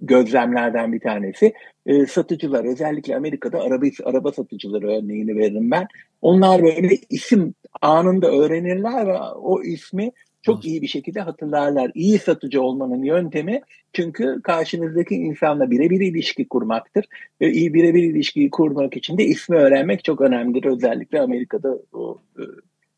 gözlemlerden 0.00 0.92
bir 0.92 1.00
tanesi. 1.00 1.52
E, 1.86 2.06
satıcılar 2.06 2.64
özellikle 2.64 3.16
Amerika'da 3.16 3.60
araba, 3.60 3.86
araba 4.04 4.32
satıcıları 4.32 4.86
örneğini 4.86 5.36
veririm 5.36 5.70
ben. 5.70 5.86
Onlar 6.22 6.62
böyle 6.62 6.98
isim 7.10 7.54
anında 7.82 8.30
öğrenirler 8.30 9.06
ve 9.06 9.18
o 9.20 9.62
ismi 9.62 10.12
çok 10.42 10.64
iyi 10.64 10.82
bir 10.82 10.86
şekilde 10.86 11.20
hatırlarlar. 11.20 11.90
İyi 11.94 12.18
satıcı 12.18 12.62
olmanın 12.62 13.02
yöntemi 13.02 13.60
çünkü 13.92 14.40
karşınızdaki 14.42 15.14
insanla 15.14 15.70
birebir 15.70 16.00
ilişki 16.00 16.48
kurmaktır. 16.48 17.04
Ve 17.40 17.52
iyi 17.52 17.74
birebir 17.74 18.02
ilişkiyi 18.02 18.50
kurmak 18.50 18.96
için 18.96 19.18
de 19.18 19.24
ismi 19.24 19.56
öğrenmek 19.56 20.04
çok 20.04 20.20
önemlidir. 20.20 20.64
Özellikle 20.64 21.20
Amerika'da 21.20 21.78
o 21.92 22.18
e, 22.38 22.42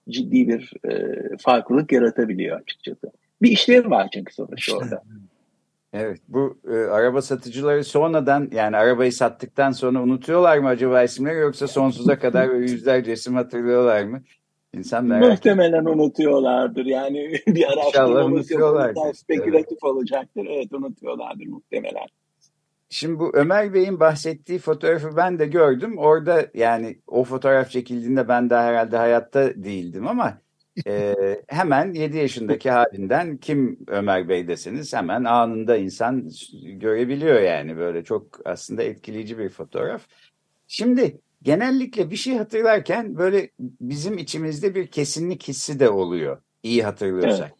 ciddi 0.08 0.48
bir 0.48 0.72
e, 0.90 1.14
farklılık 1.38 1.92
yaratabiliyor 1.92 2.60
açıkçası. 2.60 3.12
Bir 3.42 3.50
işlev 3.50 3.90
var 3.90 4.08
çünkü 4.14 4.34
sonuçta 4.34 4.76
orada. 4.76 5.02
Evet 5.92 6.20
bu 6.28 6.58
e, 6.70 6.74
araba 6.76 7.22
satıcıları 7.22 7.84
sonradan 7.84 8.48
yani 8.52 8.76
arabayı 8.76 9.12
sattıktan 9.12 9.70
sonra 9.70 10.02
unutuyorlar 10.02 10.58
mı 10.58 10.68
acaba 10.68 11.02
isimleri 11.02 11.38
yoksa 11.38 11.68
sonsuza 11.68 12.18
kadar 12.18 12.48
yüzlerce 12.48 13.12
isim 13.12 13.34
hatırlıyorlar 13.34 14.04
mı? 14.04 14.22
İnsan 14.74 15.04
merak 15.04 15.30
Muhtemelen 15.30 15.82
ediyor. 15.82 15.94
unutuyorlardır. 15.94 16.86
Yani 16.86 17.32
bir 17.46 17.64
araştırmamız 17.72 18.50
yok. 18.50 18.92
Spekülatif 19.14 19.72
evet. 19.72 19.84
olacaktır. 19.84 20.46
Evet 20.50 20.72
unutuyorlardır 20.72 21.46
muhtemelen. 21.46 22.06
Şimdi 22.88 23.18
bu 23.18 23.30
Ömer 23.34 23.74
Bey'in 23.74 24.00
bahsettiği 24.00 24.58
fotoğrafı 24.58 25.16
ben 25.16 25.38
de 25.38 25.46
gördüm. 25.46 25.98
Orada 25.98 26.46
yani 26.54 27.00
o 27.06 27.24
fotoğraf 27.24 27.70
çekildiğinde 27.70 28.28
ben 28.28 28.50
de 28.50 28.54
herhalde 28.56 28.96
hayatta 28.96 29.64
değildim 29.64 30.06
ama 30.08 30.38
e, 30.86 31.14
hemen 31.48 31.92
7 31.92 32.16
yaşındaki 32.16 32.70
halinden 32.70 33.36
kim 33.36 33.78
Ömer 33.88 34.28
Bey 34.28 34.48
deseniz 34.48 34.94
hemen 34.94 35.24
anında 35.24 35.76
insan 35.76 36.30
görebiliyor 36.62 37.40
yani 37.40 37.76
böyle 37.76 38.04
çok 38.04 38.40
aslında 38.44 38.82
etkileyici 38.82 39.38
bir 39.38 39.48
fotoğraf. 39.48 40.06
Şimdi 40.68 41.20
genellikle 41.42 42.10
bir 42.10 42.16
şey 42.16 42.36
hatırlarken 42.36 43.16
böyle 43.16 43.50
bizim 43.80 44.18
içimizde 44.18 44.74
bir 44.74 44.86
kesinlik 44.86 45.48
hissi 45.48 45.80
de 45.80 45.90
oluyor. 45.90 46.38
İyi 46.62 46.84
hatırlıyorsak. 46.84 47.48
Evet. 47.48 47.58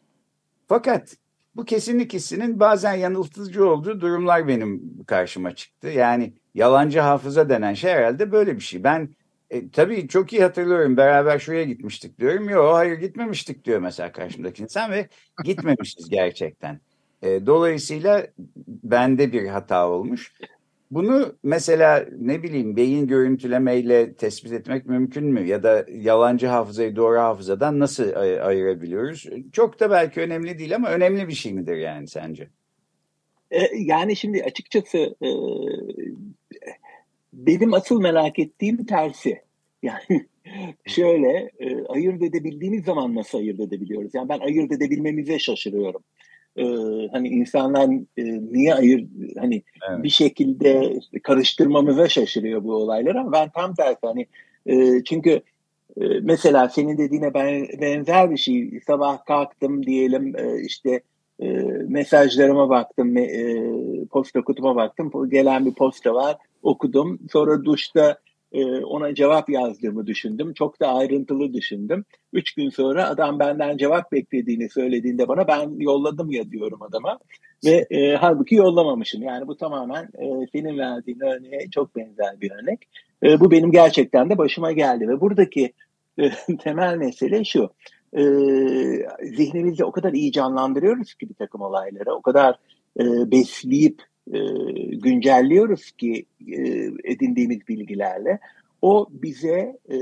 Fakat 0.68 1.16
bu 1.56 1.64
kesinlik 1.64 2.12
hissinin 2.12 2.60
bazen 2.60 2.94
yanıltıcı 2.94 3.68
olduğu 3.68 4.00
durumlar 4.00 4.48
benim 4.48 4.82
karşıma 5.06 5.54
çıktı. 5.54 5.88
Yani 5.88 6.32
yalancı 6.54 7.00
hafıza 7.00 7.48
denen 7.48 7.75
şey 7.75 7.92
herhalde 7.92 8.32
böyle 8.32 8.56
bir 8.56 8.60
şey. 8.60 8.84
Ben 8.84 9.08
e, 9.50 9.70
tabii 9.70 10.08
çok 10.08 10.32
iyi 10.32 10.42
hatırlıyorum 10.42 10.96
beraber 10.96 11.38
şuraya 11.38 11.64
gitmiştik 11.64 12.18
diyorum. 12.18 12.48
Yok 12.48 12.75
hayır 12.75 12.98
gitmemiştik 12.98 13.64
diyor 13.64 13.80
mesela 13.80 14.12
karşımdaki 14.12 14.62
insan 14.62 14.90
ve 14.90 15.08
gitmemişiz 15.44 16.08
gerçekten. 16.08 16.80
E, 17.22 17.46
dolayısıyla 17.46 18.26
bende 18.68 19.32
bir 19.32 19.48
hata 19.48 19.88
olmuş. 19.88 20.32
Bunu 20.90 21.38
mesela 21.43 22.07
ne 22.19 22.43
bileyim 22.43 22.76
beyin 22.76 23.07
görüntülemeyle 23.07 24.14
tespit 24.14 24.52
etmek 24.52 24.87
mümkün 24.87 25.25
mü? 25.25 25.49
Ya 25.49 25.62
da 25.62 25.87
yalancı 25.88 26.47
hafızayı 26.47 26.97
doğru 26.97 27.19
hafızadan 27.19 27.78
nasıl 27.78 28.16
ay- 28.16 28.40
ayırabiliyoruz? 28.40 29.26
Çok 29.52 29.81
da 29.81 29.90
belki 29.90 30.21
önemli 30.21 30.59
değil 30.59 30.75
ama 30.75 30.90
önemli 30.90 31.28
bir 31.28 31.33
şey 31.33 31.52
midir 31.52 31.76
yani 31.76 32.09
sence? 32.09 32.49
E, 33.50 33.61
yani 33.76 34.16
şimdi 34.16 34.43
açıkçası 34.45 34.99
e, 34.99 35.28
benim 37.33 37.75
asıl 37.75 38.00
merak 38.00 38.38
ettiğim 38.38 38.85
tersi. 38.87 39.43
Yani 39.83 40.26
şöyle 40.87 41.50
e, 41.59 41.85
ayırt 41.85 42.23
edebildiğimiz 42.23 42.85
zaman 42.85 43.14
nasıl 43.14 43.38
ayırt 43.38 43.61
edebiliyoruz? 43.61 44.14
Yani 44.14 44.28
ben 44.28 44.38
ayırt 44.38 44.73
edebilmemize 44.73 45.38
şaşırıyorum 45.38 46.02
e, 46.56 46.64
hani 47.12 47.28
insanlar 47.28 47.88
e, 48.16 48.25
niye 48.52 48.75
ayır 48.75 49.06
hani 49.38 49.62
evet. 49.90 50.04
bir 50.04 50.08
şekilde 50.08 50.94
işte 51.00 51.18
karıştırmamıza 51.20 52.08
şaşırıyor 52.08 52.64
bu 52.64 52.75
olaylar 52.75 53.14
ama 53.14 53.32
ben 53.32 53.48
tam 53.48 53.75
tersi 53.75 53.98
hani 54.02 54.26
e, 54.66 55.04
çünkü 55.04 55.30
e, 56.00 56.04
mesela 56.22 56.68
senin 56.68 56.98
dediğine 56.98 57.34
ben, 57.34 57.66
benzer 57.80 58.30
bir 58.30 58.36
şey 58.36 58.80
sabah 58.86 59.25
kalktım 59.25 59.86
diyelim 59.86 60.36
e, 60.36 60.60
işte 60.60 61.00
e, 61.40 61.46
mesajlarıma 61.88 62.68
baktım 62.68 63.16
e, 63.16 63.56
posta 64.10 64.42
kutuma 64.42 64.76
baktım 64.76 65.30
gelen 65.30 65.66
bir 65.66 65.75
posta 65.75 66.14
var 66.14 66.36
okudum 66.62 67.18
sonra 67.32 67.64
duşta 67.64 68.18
e, 68.52 68.84
ona 68.84 69.14
cevap 69.14 69.50
yazdığımı 69.50 70.06
düşündüm. 70.06 70.54
Çok 70.54 70.80
da 70.80 70.88
ayrıntılı 70.88 71.52
düşündüm. 71.52 72.04
Üç 72.32 72.54
gün 72.54 72.70
sonra 72.70 73.08
adam 73.08 73.38
benden 73.38 73.76
cevap 73.76 74.12
beklediğini 74.12 74.70
söylediğinde 74.70 75.28
bana 75.28 75.48
ben 75.48 75.80
yolladım 75.80 76.30
ya 76.30 76.50
diyorum 76.50 76.82
adama. 76.82 77.18
Ve 77.64 77.86
e, 77.90 78.16
halbuki 78.16 78.54
yollamamışım. 78.54 79.22
Yani 79.22 79.48
bu 79.48 79.56
tamamen 79.56 80.02
e, 80.02 80.46
senin 80.52 80.78
verdiğin 80.78 81.20
örneğe 81.20 81.70
çok 81.70 81.96
benzer 81.96 82.40
bir 82.40 82.50
örnek. 82.50 82.88
E, 83.22 83.40
bu 83.40 83.50
benim 83.50 83.72
gerçekten 83.72 84.30
de 84.30 84.38
başıma 84.38 84.72
geldi. 84.72 85.08
Ve 85.08 85.20
buradaki 85.20 85.72
e, 86.18 86.30
temel 86.58 86.96
mesele 86.96 87.44
şu. 87.44 87.70
E, 88.12 88.22
zihnimizde 89.36 89.84
o 89.84 89.92
kadar 89.92 90.12
iyi 90.12 90.32
canlandırıyoruz 90.32 91.14
ki 91.14 91.28
bir 91.28 91.34
takım 91.34 91.60
olayları. 91.60 92.14
O 92.14 92.22
kadar 92.22 92.58
e, 93.00 93.04
besleyip 93.30 94.02
e, 94.33 94.38
güncelliyoruz 94.92 95.90
ki 95.90 96.26
e, 96.49 96.61
edindiğimiz 97.04 97.68
bilgilerle. 97.68 98.38
O 98.83 99.06
bize 99.11 99.78
e, 99.88 99.97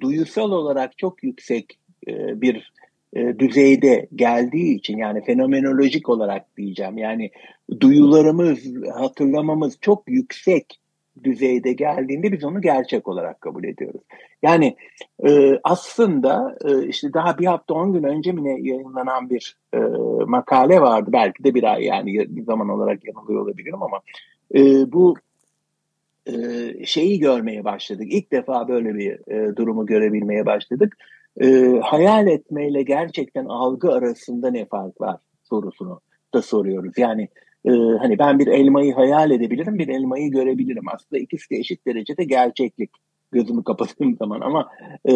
duyusal 0.00 0.50
olarak 0.50 0.98
çok 0.98 1.22
yüksek 1.24 1.78
e, 2.08 2.40
bir 2.40 2.72
e, 3.12 3.38
düzeyde 3.38 4.08
geldiği 4.14 4.74
için 4.76 4.98
yani 4.98 5.24
fenomenolojik 5.24 6.08
olarak 6.08 6.56
diyeceğim 6.56 6.98
yani 6.98 7.30
duyularımız 7.80 8.58
hatırlamamız 8.94 9.78
çok 9.80 10.02
yüksek 10.08 10.80
düzeyde 11.24 11.72
geldiğinde 11.72 12.32
biz 12.32 12.44
onu 12.44 12.60
gerçek 12.60 13.08
olarak 13.08 13.40
kabul 13.40 13.64
ediyoruz. 13.64 14.00
Yani 14.42 14.76
e, 15.26 15.60
aslında 15.64 16.58
e, 16.64 16.86
işte 16.86 17.12
daha 17.12 17.38
bir 17.38 17.46
hafta 17.46 17.74
on 17.74 17.92
gün 17.92 18.02
önce 18.02 18.32
mi 18.32 18.68
yayınlanan 18.68 19.30
bir 19.30 19.56
e, 19.74 19.78
makale 20.26 20.80
vardı. 20.80 21.10
Belki 21.12 21.44
de 21.44 21.54
bir 21.54 21.64
ay 21.72 21.84
yani 21.84 22.36
bir 22.36 22.42
zaman 22.42 22.68
olarak 22.68 23.04
yanılıyor 23.04 23.42
olabilirim 23.42 23.82
ama 23.82 24.00
e, 24.54 24.92
bu 24.92 25.14
e, 26.26 26.34
şeyi 26.84 27.18
görmeye 27.18 27.64
başladık. 27.64 28.06
İlk 28.10 28.32
defa 28.32 28.68
böyle 28.68 28.94
bir 28.94 29.32
e, 29.32 29.56
durumu 29.56 29.86
görebilmeye 29.86 30.46
başladık. 30.46 30.96
E, 31.40 31.78
hayal 31.82 32.26
etmeyle 32.26 32.82
gerçekten 32.82 33.44
algı 33.44 33.92
arasında 33.92 34.50
ne 34.50 34.64
fark 34.64 35.00
var 35.00 35.16
sorusunu 35.42 36.00
da 36.34 36.42
soruyoruz. 36.42 36.92
Yani 36.96 37.28
e, 37.64 37.70
hani 37.70 38.18
ben 38.18 38.38
bir 38.38 38.46
elmayı 38.46 38.94
hayal 38.94 39.30
edebilirim, 39.30 39.78
bir 39.78 39.88
elmayı 39.88 40.30
görebilirim. 40.30 40.88
Aslında 40.94 41.22
ikisi 41.22 41.50
de 41.50 41.56
eşit 41.56 41.86
derecede 41.86 42.24
gerçeklik 42.24 42.90
gözümü 43.32 43.64
kapattığım 43.64 44.16
zaman 44.18 44.40
ama 44.40 44.68
e, 45.08 45.12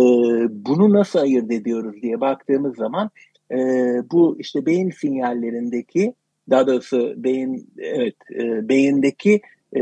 bunu 0.50 0.92
nasıl 0.92 1.18
ayırt 1.18 1.52
ediyoruz 1.52 2.02
diye 2.02 2.20
baktığımız 2.20 2.76
zaman 2.76 3.10
e, 3.50 3.56
bu 4.12 4.36
işte 4.38 4.66
beyin 4.66 4.90
sinyallerindeki 4.90 6.14
daha 6.50 6.66
doğrusu 6.66 7.14
beyin 7.16 7.68
evet 7.78 8.16
e, 8.34 8.68
beyindeki 8.68 9.40
e, 9.76 9.80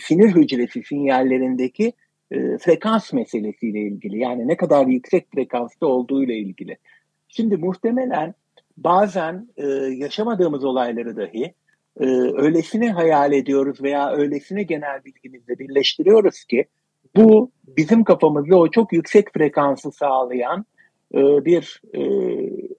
sinir 0.00 0.34
hücresi 0.34 0.82
sinyallerindeki 0.82 1.92
e, 2.30 2.58
frekans 2.58 3.12
meselesiyle 3.12 3.80
ilgili. 3.80 4.18
Yani 4.18 4.48
ne 4.48 4.56
kadar 4.56 4.86
yüksek 4.86 5.26
frekansta 5.34 5.86
olduğu 5.86 6.24
ile 6.24 6.36
ilgili. 6.36 6.76
Şimdi 7.28 7.56
muhtemelen 7.56 8.34
bazen 8.76 9.48
e, 9.56 9.66
yaşamadığımız 9.96 10.64
olayları 10.64 11.16
dahi 11.16 11.54
e, 12.00 12.04
öylesine 12.36 12.90
hayal 12.92 13.32
ediyoruz 13.32 13.82
veya 13.82 14.12
öylesine 14.12 14.62
genel 14.62 15.04
bilgimizle 15.04 15.58
birleştiriyoruz 15.58 16.44
ki 16.44 16.64
bu 17.16 17.50
bizim 17.66 18.04
kafamızda 18.04 18.56
o 18.56 18.70
çok 18.70 18.92
yüksek 18.92 19.32
frekansı 19.32 19.92
sağlayan 19.92 20.64
e, 21.14 21.44
bir 21.44 21.82
e, 21.94 22.02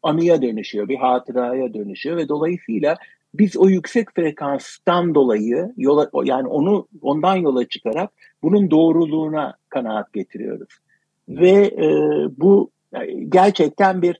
anıya 0.03 0.41
dönüşüyor, 0.41 0.89
bir 0.89 0.97
hatıraya 0.97 1.73
dönüşüyor 1.73 2.17
ve 2.17 2.29
dolayısıyla 2.29 2.97
biz 3.33 3.57
o 3.57 3.69
yüksek 3.69 4.15
frekanstan 4.15 5.15
dolayı 5.15 5.73
yola 5.77 6.09
yani 6.23 6.47
onu 6.47 6.87
ondan 7.01 7.35
yola 7.35 7.67
çıkarak 7.67 8.09
bunun 8.43 8.71
doğruluğuna 8.71 9.57
kanaat 9.69 10.13
getiriyoruz. 10.13 10.77
Ve 11.29 11.51
e, 11.65 11.87
bu 12.37 12.71
gerçekten 13.29 14.01
bir 14.01 14.19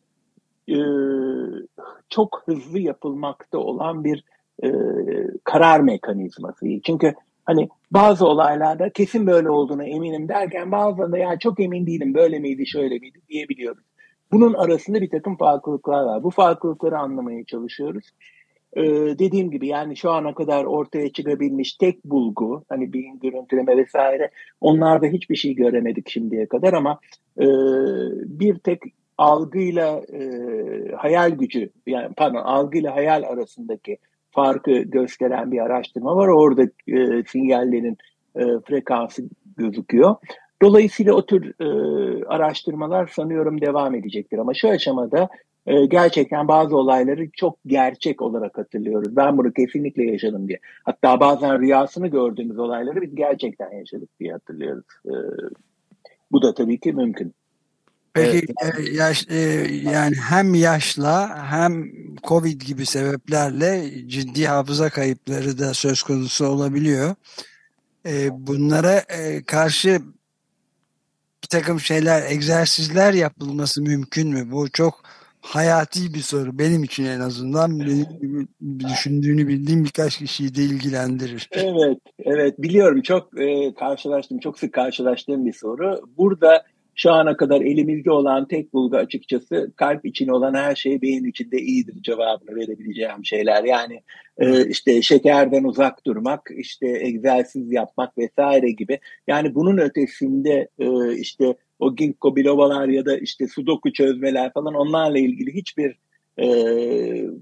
e, 0.70 0.78
çok 2.10 2.44
hızlı 2.46 2.80
yapılmakta 2.80 3.58
olan 3.58 4.04
bir 4.04 4.24
e, 4.64 4.70
karar 5.44 5.80
mekanizması. 5.80 6.66
Çünkü 6.86 7.14
hani 7.46 7.70
bazı 7.92 8.28
olaylarda 8.28 8.90
kesin 8.90 9.28
böyle 9.28 9.50
olduğuna 9.50 9.84
eminim 9.84 10.28
derken 10.28 10.72
bazılarında 10.72 11.18
ya 11.18 11.40
çok 11.40 11.60
emin 11.60 11.88
değilim 11.88 12.14
böyle 12.14 12.40
miydi 12.40 12.68
şöyle 12.68 13.00
miydi 13.00 13.20
diyebiliyoruz. 13.30 13.84
Bunun 14.32 14.54
arasında 14.54 15.02
bir 15.02 15.10
takım 15.10 15.38
farklılıklar 15.38 16.04
var. 16.04 16.24
Bu 16.24 16.30
farklılıkları 16.30 16.98
anlamaya 16.98 17.44
çalışıyoruz. 17.44 18.06
Ee, 18.76 18.84
dediğim 19.20 19.52
gibi 19.52 19.68
yani 19.68 19.98
şu 19.98 20.12
ana 20.12 20.34
kadar 20.34 20.64
ortaya 20.64 21.12
çıkabilmiş 21.12 21.74
tek 21.74 22.06
bulgu 22.06 22.64
hani 22.70 22.94
beyin 22.94 23.20
görüntüleme 23.20 23.78
vesaire 23.78 24.32
onlarda 24.62 25.08
hiçbir 25.08 25.36
şey 25.36 25.54
göremedik 25.54 26.10
şimdiye 26.10 26.48
kadar 26.48 26.74
ama 26.74 27.00
e, 27.40 27.46
bir 28.40 28.56
tek 28.56 28.80
algıyla 29.18 30.02
e, 30.14 30.22
hayal 30.96 31.32
gücü 31.32 31.70
yani 31.88 32.14
pardon 32.18 32.42
algıyla 32.42 32.96
hayal 32.96 33.24
arasındaki 33.24 33.98
farkı 34.34 34.72
gösteren 34.72 35.52
bir 35.52 35.60
araştırma 35.60 36.16
var. 36.16 36.28
Orada 36.28 36.64
e, 36.88 37.24
sinyallerin 37.28 37.98
e, 38.36 38.42
frekansı 38.68 39.24
gözüküyor. 39.58 40.16
Dolayısıyla 40.62 41.14
o 41.14 41.26
tür 41.26 41.54
e, 41.60 42.26
araştırmalar 42.26 43.08
sanıyorum 43.08 43.62
devam 43.62 43.96
edecektir. 43.96 44.38
Ama 44.38 44.54
şu 44.54 44.70
aşamada 44.70 45.30
e, 45.66 45.86
gerçekten 45.86 46.48
bazı 46.48 46.78
olayları 46.78 47.32
çok 47.32 47.58
gerçek 47.66 48.22
olarak 48.22 48.58
hatırlıyoruz. 48.58 49.16
Ben 49.16 49.38
bunu 49.38 49.54
kesinlikle 49.54 50.04
yaşadım 50.04 50.48
diye. 50.48 50.60
Hatta 50.84 51.20
bazen 51.20 51.60
rüyasını 51.60 52.08
gördüğümüz 52.08 52.60
olayları 52.60 53.02
biz 53.02 53.16
gerçekten 53.16 53.72
yaşadık 53.72 54.10
diye 54.20 54.32
hatırlıyoruz. 54.32 54.86
E, 55.06 55.14
bu 56.32 56.42
da 56.42 56.54
tabii 56.54 56.80
ki 56.80 56.94
mümkün. 56.94 57.34
Peki 58.14 58.46
evet. 58.64 58.94
yaş, 58.94 59.26
e, 59.30 59.38
yani 59.84 60.16
hem 60.16 60.54
yaşla 60.54 61.46
hem 61.52 61.92
Covid 62.24 62.62
gibi 62.62 62.86
sebeplerle 62.86 63.92
ciddi 64.08 64.46
hafıza 64.46 64.90
kayıpları 64.90 65.60
da 65.60 65.74
söz 65.74 66.04
konusu 66.04 66.48
olabiliyor. 66.48 67.16
E, 68.06 68.30
bunlara 68.48 68.98
e, 68.98 69.44
karşı 69.44 70.02
bir 71.44 71.48
takım 71.48 71.80
şeyler, 71.80 72.32
egzersizler 72.32 73.14
yapılması 73.14 73.82
mümkün 73.82 74.30
mü? 74.30 74.52
Bu 74.52 74.70
çok 74.70 75.04
hayati 75.42 76.14
bir 76.14 76.22
soru. 76.22 76.60
Benim 76.60 76.84
için 76.84 77.06
en 77.06 77.20
azından 77.20 77.80
benim 77.80 78.48
düşündüğünü 78.80 79.48
bildiğim 79.48 79.84
birkaç 79.84 80.18
kişiyi 80.18 80.56
de 80.56 80.64
ilgilendirir. 80.64 81.50
Evet, 81.52 81.98
evet 82.20 82.62
biliyorum. 82.62 83.02
Çok 83.02 83.40
e, 83.42 83.74
karşılaştım, 83.74 84.40
çok 84.40 84.60
sık 84.60 84.74
karşılaştığım 84.74 85.46
bir 85.46 85.54
soru. 85.54 86.02
Burada 86.18 86.64
şu 86.96 87.12
ana 87.12 87.38
kadar 87.38 87.62
elimizde 87.62 88.12
olan 88.12 88.48
tek 88.48 88.74
bulgu 88.74 88.98
açıkçası 88.98 89.72
kalp 89.76 90.06
için 90.06 90.28
olan 90.28 90.54
her 90.54 90.76
şey 90.76 91.02
beyin 91.02 91.26
içinde 91.26 91.58
iyidir 91.58 92.02
cevabını 92.02 92.56
verebileceğim 92.56 93.26
şeyler. 93.26 93.64
Yani 93.64 94.02
e, 94.38 94.68
işte 94.68 95.02
şekerden 95.02 95.64
uzak 95.64 96.06
durmak, 96.06 96.50
işte 96.58 96.88
egzersiz 96.88 97.72
yapmak 97.72 98.18
vesaire 98.18 98.72
gibi. 98.72 99.00
Yani 99.28 99.56
bunun 99.56 99.78
ötesinde 99.78 100.68
e, 100.80 101.18
işte 101.18 101.56
o 101.80 101.96
ginkgo 101.96 102.36
bilobalar 102.36 102.88
ya 102.88 103.06
da 103.06 103.18
işte 103.18 103.48
sudoku 103.48 103.94
çözmeler 103.94 104.54
falan 104.54 104.74
onlarla 104.74 105.20
ilgili 105.20 105.54
hiçbir 105.54 105.96
e, 106.40 106.46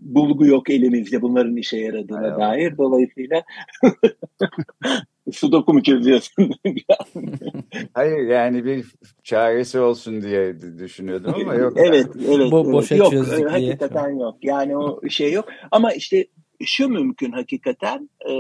bulgu 0.02 0.46
yok 0.46 0.70
elimizde 0.70 1.22
bunların 1.22 1.56
işe 1.58 1.78
yaradığına 1.78 2.32
Hay 2.32 2.40
dair. 2.40 2.78
Dolayısıyla 2.78 3.44
sudoku 5.32 5.74
mu 5.74 5.84
çözüyorsun? 5.84 6.52
Hayır 7.94 8.28
yani 8.28 8.66
bir 8.66 8.86
çaresi 9.24 9.80
olsun 9.80 10.22
diye 10.22 10.60
düşünüyordum 10.80 11.34
ama 11.36 11.54
yok. 11.56 11.74
evet, 11.78 12.08
evet. 12.28 12.52
Bo 12.52 12.72
boşa 12.72 12.96
yok, 12.96 13.12
çözdük 13.12 13.52
hakikaten 13.52 14.10
diye. 14.10 14.22
yok. 14.22 14.38
Yani 14.42 14.78
o 14.78 15.10
şey 15.10 15.32
yok. 15.32 15.46
Ama 15.72 15.94
işte 15.94 16.28
şu 16.66 16.90
mümkün 16.90 17.32
hakikaten 17.32 18.10
e, 18.30 18.34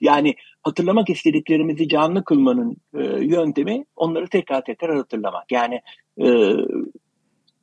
yani 0.00 0.34
hatırlamak 0.62 1.10
istediklerimizi 1.10 1.88
canlı 1.88 2.24
kılmanın 2.24 2.76
e, 2.94 3.02
yöntemi 3.24 3.84
onları 3.96 4.28
tekrar 4.28 4.64
tekrar 4.64 4.96
hatırlamak. 4.96 5.52
Yani 5.52 5.80
e, 6.22 6.28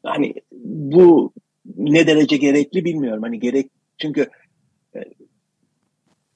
hani 0.03 0.33
bu 0.63 1.33
ne 1.77 2.07
derece 2.07 2.37
gerekli 2.37 2.85
bilmiyorum. 2.85 3.23
Hani 3.23 3.39
gerek 3.39 3.71
çünkü 3.97 4.29
e, 4.95 4.99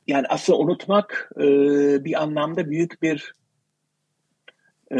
yani 0.08 0.26
aslında 0.30 0.60
unutmak 0.60 1.32
e, 1.38 1.46
bir 2.06 2.22
anlamda 2.24 2.70
büyük 2.70 3.02
bir 3.02 3.34
e, 4.92 5.00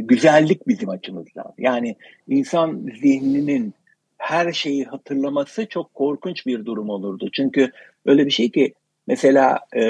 güzellik 0.00 0.68
bizim 0.68 0.88
açımızdan. 0.88 1.54
Yani 1.58 1.96
insan 2.28 2.90
zihninin 3.00 3.74
her 4.18 4.52
şeyi 4.52 4.84
hatırlaması 4.84 5.66
çok 5.68 5.94
korkunç 5.94 6.46
bir 6.46 6.66
durum 6.66 6.90
olurdu. 6.90 7.28
Çünkü 7.32 7.70
öyle 8.06 8.26
bir 8.26 8.30
şey 8.30 8.50
ki 8.50 8.74
mesela 9.06 9.60
e, 9.76 9.82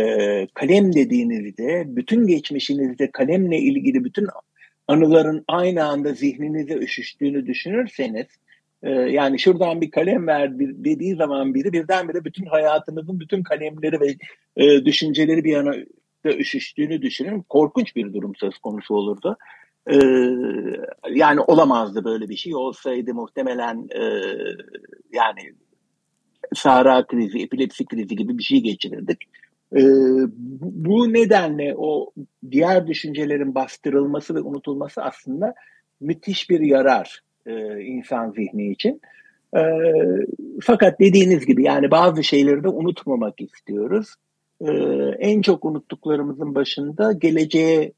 kalem 0.54 0.94
dediğinizde 0.94 1.84
bütün 1.86 2.26
geçmişinizde 2.26 3.10
kalemle 3.10 3.58
ilgili 3.58 4.04
bütün 4.04 4.26
anıların 4.88 5.44
aynı 5.48 5.84
anda 5.84 6.12
zihninize 6.12 6.74
üşüştüğünü 6.74 7.46
düşünürseniz 7.46 8.26
e, 8.82 8.90
yani 8.90 9.38
şuradan 9.38 9.80
bir 9.80 9.90
kalem 9.90 10.26
ver 10.26 10.58
dediği 10.58 11.16
zaman 11.16 11.54
biri 11.54 11.72
birdenbire 11.72 12.24
bütün 12.24 12.46
hayatınızın 12.46 13.20
bütün 13.20 13.42
kalemleri 13.42 14.00
ve 14.00 14.16
e, 14.56 14.84
düşünceleri 14.84 15.44
bir 15.44 15.52
yana 15.52 15.74
da 16.24 16.36
üşüştüğünü 16.36 17.02
düşünün. 17.02 17.42
Korkunç 17.48 17.96
bir 17.96 18.12
durum 18.12 18.34
söz 18.34 18.58
konusu 18.58 18.94
olurdu. 18.94 19.36
Ee, 19.90 19.96
yani 21.10 21.40
olamazdı 21.40 22.04
böyle 22.04 22.28
bir 22.28 22.36
şey. 22.36 22.54
Olsaydı 22.54 23.14
muhtemelen 23.14 23.88
e, 23.94 24.02
yani 25.12 25.54
sahra 26.54 27.06
krizi, 27.06 27.38
epilepsi 27.38 27.86
krizi 27.86 28.16
gibi 28.16 28.38
bir 28.38 28.42
şey 28.42 28.60
geçirirdik. 28.60 29.18
Ee, 29.76 29.80
bu 30.60 31.12
nedenle 31.12 31.74
o 31.76 32.12
diğer 32.50 32.86
düşüncelerin 32.86 33.54
bastırılması 33.54 34.34
ve 34.34 34.40
unutulması 34.40 35.02
aslında 35.02 35.54
müthiş 36.00 36.50
bir 36.50 36.60
yarar 36.60 37.20
e, 37.48 37.82
insan 37.82 38.30
zihni 38.30 38.70
için. 38.70 39.00
E, 39.56 39.62
fakat 40.62 41.00
dediğiniz 41.00 41.46
gibi 41.46 41.62
yani 41.62 41.90
bazı 41.90 42.24
şeyleri 42.24 42.64
de 42.64 42.68
unutmamak 42.68 43.40
istiyoruz. 43.40 44.14
E, 44.60 44.70
en 45.18 45.42
çok 45.42 45.64
unuttuklarımızın 45.64 46.54
başında 46.54 47.12
geleceğe 47.12 47.92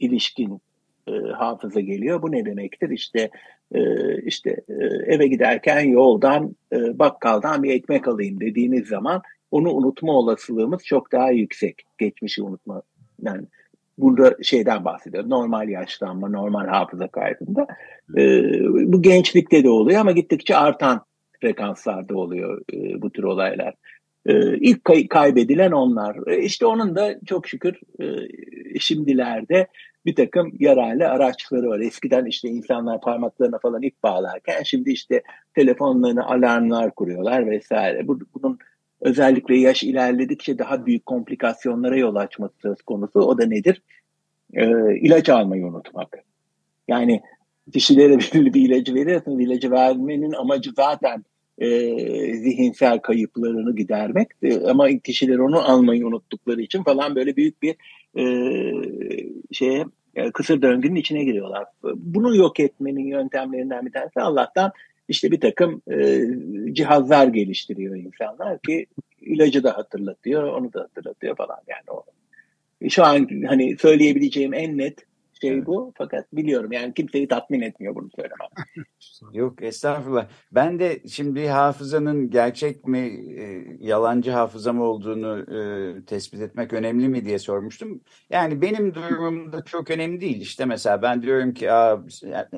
ilişkin 0.00 0.60
e, 1.08 1.12
hafıza 1.12 1.80
geliyor. 1.80 2.22
Bu 2.22 2.32
ne 2.32 2.44
demektir? 2.44 2.90
İşte 2.90 3.30
e, 3.74 3.80
işte 4.22 4.50
e, 4.68 4.74
eve 5.14 5.26
giderken 5.26 5.80
yoldan 5.80 6.56
e, 6.72 6.98
bakkaldan 6.98 7.62
bir 7.62 7.70
ekmek 7.70 8.08
alayım 8.08 8.40
dediğiniz 8.40 8.88
zaman 8.88 9.22
onu 9.50 9.72
unutma 9.72 10.12
olasılığımız 10.12 10.84
çok 10.84 11.12
daha 11.12 11.30
yüksek. 11.30 11.82
Geçmişi 11.98 12.42
unutma 12.42 12.82
Yani 13.22 13.46
burada 13.98 14.36
şeyden 14.42 14.84
bahsediyor. 14.84 15.30
Normal 15.30 15.68
yaşlanma, 15.68 16.28
normal 16.28 16.66
hafıza 16.66 17.08
kaybında. 17.08 17.66
E, 18.16 18.42
bu 18.92 19.02
gençlikte 19.02 19.64
de 19.64 19.70
oluyor 19.70 20.00
ama 20.00 20.12
gittikçe 20.12 20.56
artan 20.56 21.04
frekanslarda 21.40 22.16
oluyor 22.16 22.62
e, 22.72 23.02
bu 23.02 23.10
tür 23.10 23.22
olaylar. 23.22 23.74
E, 24.26 24.56
ilk 24.56 24.84
kay- 24.84 25.08
kaybedilen 25.08 25.70
onlar. 25.72 26.16
E, 26.26 26.42
işte 26.42 26.66
onun 26.66 26.96
da 26.96 27.14
çok 27.26 27.48
şükür 27.48 27.80
e, 28.00 28.06
şimdilerde 28.80 29.66
bir 30.06 30.14
takım 30.14 30.52
yararlı 30.58 31.08
araçları 31.08 31.68
var. 31.68 31.80
Eskiden 31.80 32.24
işte 32.24 32.48
insanlar 32.48 33.00
parmaklarına 33.00 33.58
falan 33.58 33.82
ip 33.82 34.02
bağlarken 34.02 34.62
şimdi 34.62 34.90
işte 34.90 35.22
telefonlarına 35.54 36.24
alarmlar 36.24 36.94
kuruyorlar 36.94 37.50
vesaire. 37.50 38.08
Bunun 38.08 38.58
özellikle 39.00 39.56
yaş 39.56 39.82
ilerledikçe 39.82 40.58
daha 40.58 40.86
büyük 40.86 41.06
komplikasyonlara 41.06 41.96
yol 41.96 42.16
açması 42.16 42.54
söz 42.62 42.82
konusu. 42.82 43.20
O 43.20 43.38
da 43.38 43.46
nedir? 43.46 43.82
Ee, 44.54 44.96
ilaç 44.96 45.28
almayı 45.28 45.66
unutmak. 45.66 46.24
Yani 46.88 47.22
kişilere 47.72 48.18
belirli 48.18 48.54
bir 48.54 48.68
ilacı 48.68 48.94
veriyorsunuz. 48.94 49.40
İlacı 49.40 49.70
vermenin 49.70 50.32
amacı 50.32 50.70
zaten 50.76 51.24
e, 51.58 51.68
zihinsel 52.34 52.98
kayıplarını 52.98 53.76
gidermek. 53.76 54.28
E, 54.42 54.66
ama 54.66 54.88
kişiler 54.88 55.38
onu 55.38 55.70
almayı 55.70 56.06
unuttukları 56.06 56.60
için 56.60 56.82
falan 56.82 57.14
böyle 57.14 57.36
büyük 57.36 57.62
bir 57.62 57.76
e, 58.16 58.24
şeye 59.52 59.84
e, 60.14 60.30
kısır 60.30 60.62
döngünün 60.62 60.96
içine 60.96 61.24
giriyorlar. 61.24 61.64
Bunu 61.96 62.36
yok 62.36 62.60
etmenin 62.60 63.06
yöntemlerinden 63.06 63.86
bir 63.86 63.92
tanesi 63.92 64.20
Allah'tan 64.20 64.72
işte 65.08 65.30
bir 65.30 65.40
takım 65.40 65.82
e, 65.90 66.20
cihazlar 66.72 67.26
geliştiriyor 67.26 67.96
insanlar 67.96 68.58
ki 68.58 68.86
ilacı 69.20 69.64
da 69.64 69.76
hatırlatıyor, 69.76 70.42
onu 70.42 70.72
da 70.72 70.80
hatırlatıyor 70.80 71.36
falan 71.36 71.58
yani 71.68 71.98
o. 71.98 72.04
Şu 72.88 73.04
an 73.04 73.28
hani 73.46 73.76
söyleyebileceğim 73.78 74.54
en 74.54 74.78
net 74.78 75.06
şey 75.40 75.50
evet. 75.50 75.66
bu. 75.66 75.92
Fakat 75.98 76.32
biliyorum 76.32 76.72
yani 76.72 76.94
kimseyi 76.94 77.28
tatmin 77.28 77.60
etmiyor 77.60 77.94
bunu 77.94 78.08
söylemem. 78.16 78.48
Yok 79.32 79.62
estağfurullah. 79.62 80.28
Ben 80.52 80.78
de 80.78 81.02
şimdi 81.08 81.48
hafızanın 81.48 82.30
gerçek 82.30 82.86
mi 82.86 82.98
e, 83.38 83.66
yalancı 83.80 84.30
hafıza 84.30 84.72
mı 84.72 84.84
olduğunu 84.84 85.54
e, 85.54 86.04
tespit 86.04 86.40
etmek 86.40 86.72
önemli 86.72 87.08
mi 87.08 87.24
diye 87.24 87.38
sormuştum. 87.38 88.00
Yani 88.30 88.62
benim 88.62 88.94
durumumda 88.94 89.64
çok 89.64 89.90
önemli 89.90 90.20
değil. 90.20 90.40
İşte 90.40 90.64
mesela 90.64 91.02
ben 91.02 91.22
diyorum 91.22 91.54
ki 91.54 91.72
Aa, 91.72 92.02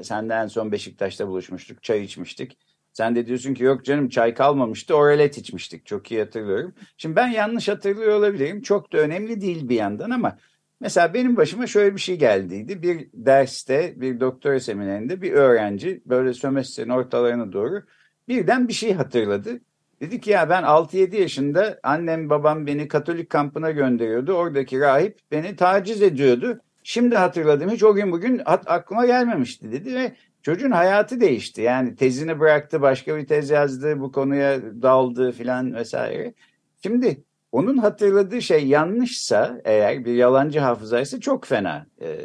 senden 0.03 0.43
en 0.43 0.47
son 0.47 0.73
Beşiktaş'ta 0.73 1.29
buluşmuştuk, 1.29 1.83
çay 1.83 2.05
içmiştik. 2.05 2.59
Sen 2.93 3.17
de 3.17 3.27
diyorsun 3.27 3.55
ki 3.55 3.65
yok 3.65 3.85
canım 3.85 4.09
çay 4.09 4.35
kalmamıştı 4.35 4.95
oralet 4.95 5.39
içmiştik. 5.39 5.87
Çok 5.87 6.11
iyi 6.11 6.21
hatırlıyorum. 6.21 6.75
Şimdi 6.97 7.17
ben 7.17 7.29
yanlış 7.29 7.69
hatırlıyor 7.69 8.19
olabilirim. 8.19 8.63
Çok 8.63 8.93
da 8.93 8.99
önemli 8.99 9.41
değil 9.41 9.69
bir 9.69 9.77
yandan 9.77 10.11
ama 10.11 10.39
Mesela 10.81 11.15
benim 11.15 11.37
başıma 11.37 11.67
şöyle 11.67 11.95
bir 11.95 12.01
şey 12.01 12.19
geldiydi. 12.19 12.83
Bir 12.83 13.09
derste, 13.15 14.01
bir 14.01 14.21
doktora 14.21 14.61
seminerinde 14.61 15.23
bir 15.23 15.33
öğrenci 15.33 16.03
böyle 16.07 16.35
sömestrin 16.35 16.89
ortalarına 16.89 17.53
doğru 17.53 17.83
birden 18.29 18.69
bir 18.69 18.73
şey 18.73 18.93
hatırladı. 18.93 19.61
Dedi 20.01 20.21
ki 20.21 20.31
ya 20.31 20.51
ben 20.51 20.63
6-7 20.63 21.17
yaşında 21.17 21.81
annem 21.83 22.31
babam 22.31 22.67
beni 22.67 22.89
Katolik 22.89 23.31
kampına 23.31 23.71
gönderiyordu. 23.71 24.33
Oradaki 24.33 24.81
rahip 24.81 25.19
beni 25.31 25.57
taciz 25.57 26.03
ediyordu. 26.03 26.61
Şimdi 26.83 27.17
hatırladım 27.17 27.71
hiç 27.71 27.83
o 27.83 27.95
gün 27.95 28.13
bugün 28.13 28.43
aklıma 28.47 29.07
gelmemişti 29.07 29.73
dedi 29.73 29.95
ve 29.95 30.13
çocuğun 30.43 30.71
hayatı 30.71 31.21
değişti. 31.21 31.63
Yani 31.63 31.97
tezini 31.97 32.41
bıraktı 32.41 32.83
başka 32.83 33.17
bir 33.17 33.27
tez 33.27 33.51
yazdı 33.51 34.01
bu 34.01 34.13
konuya 34.13 34.63
daldı 34.83 35.33
filan 35.33 35.75
vesaire. 35.75 36.35
Şimdi 36.83 37.25
onun 37.53 37.77
hatırladığı 37.77 38.43
şey 38.43 38.67
yanlışsa 38.67 39.61
eğer 39.65 40.05
bir 40.05 40.15
yalancı 40.15 40.61
hafızaysa 40.61 41.21
çok 41.21 41.47
fena. 41.47 41.87
E, 42.03 42.19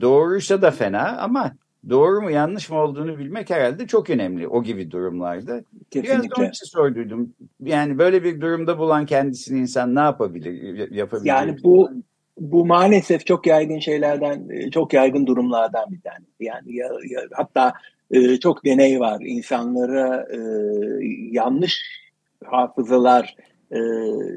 doğruysa 0.00 0.62
da 0.62 0.70
fena 0.70 1.18
ama 1.18 1.52
doğru 1.88 2.22
mu 2.22 2.30
yanlış 2.30 2.70
mı 2.70 2.78
olduğunu 2.78 3.18
bilmek 3.18 3.50
herhalde 3.50 3.86
çok 3.86 4.10
önemli 4.10 4.48
o 4.48 4.62
gibi 4.62 4.90
durumlarda. 4.90 5.62
Kesinlikle. 5.90 6.22
Biraz 6.22 6.38
onun 6.38 6.48
için 6.48 6.66
sorduydum. 6.66 7.34
Yani 7.60 7.98
böyle 7.98 8.24
bir 8.24 8.40
durumda 8.40 8.78
bulan 8.78 9.06
kendisini 9.06 9.60
insan 9.60 9.94
ne 9.94 10.00
yapabilir, 10.00 10.90
yapabilir? 10.90 11.28
Yani 11.28 11.56
bu 11.64 11.90
bu 12.40 12.66
maalesef 12.66 13.26
çok 13.26 13.46
yaygın 13.46 13.78
şeylerden, 13.78 14.48
e, 14.48 14.70
çok 14.70 14.92
yaygın 14.92 15.26
durumlardan 15.26 15.92
bir 15.92 16.00
tanesi. 16.00 16.30
Yani 16.40 16.76
ya, 16.76 16.88
ya, 17.08 17.20
hatta 17.32 17.72
e, 18.10 18.36
çok 18.36 18.64
deney 18.64 19.00
var. 19.00 19.20
İnsanlara 19.20 20.26
e, 20.32 20.38
yanlış 21.30 21.82
hafızalar 22.44 23.36
e, 23.70 23.78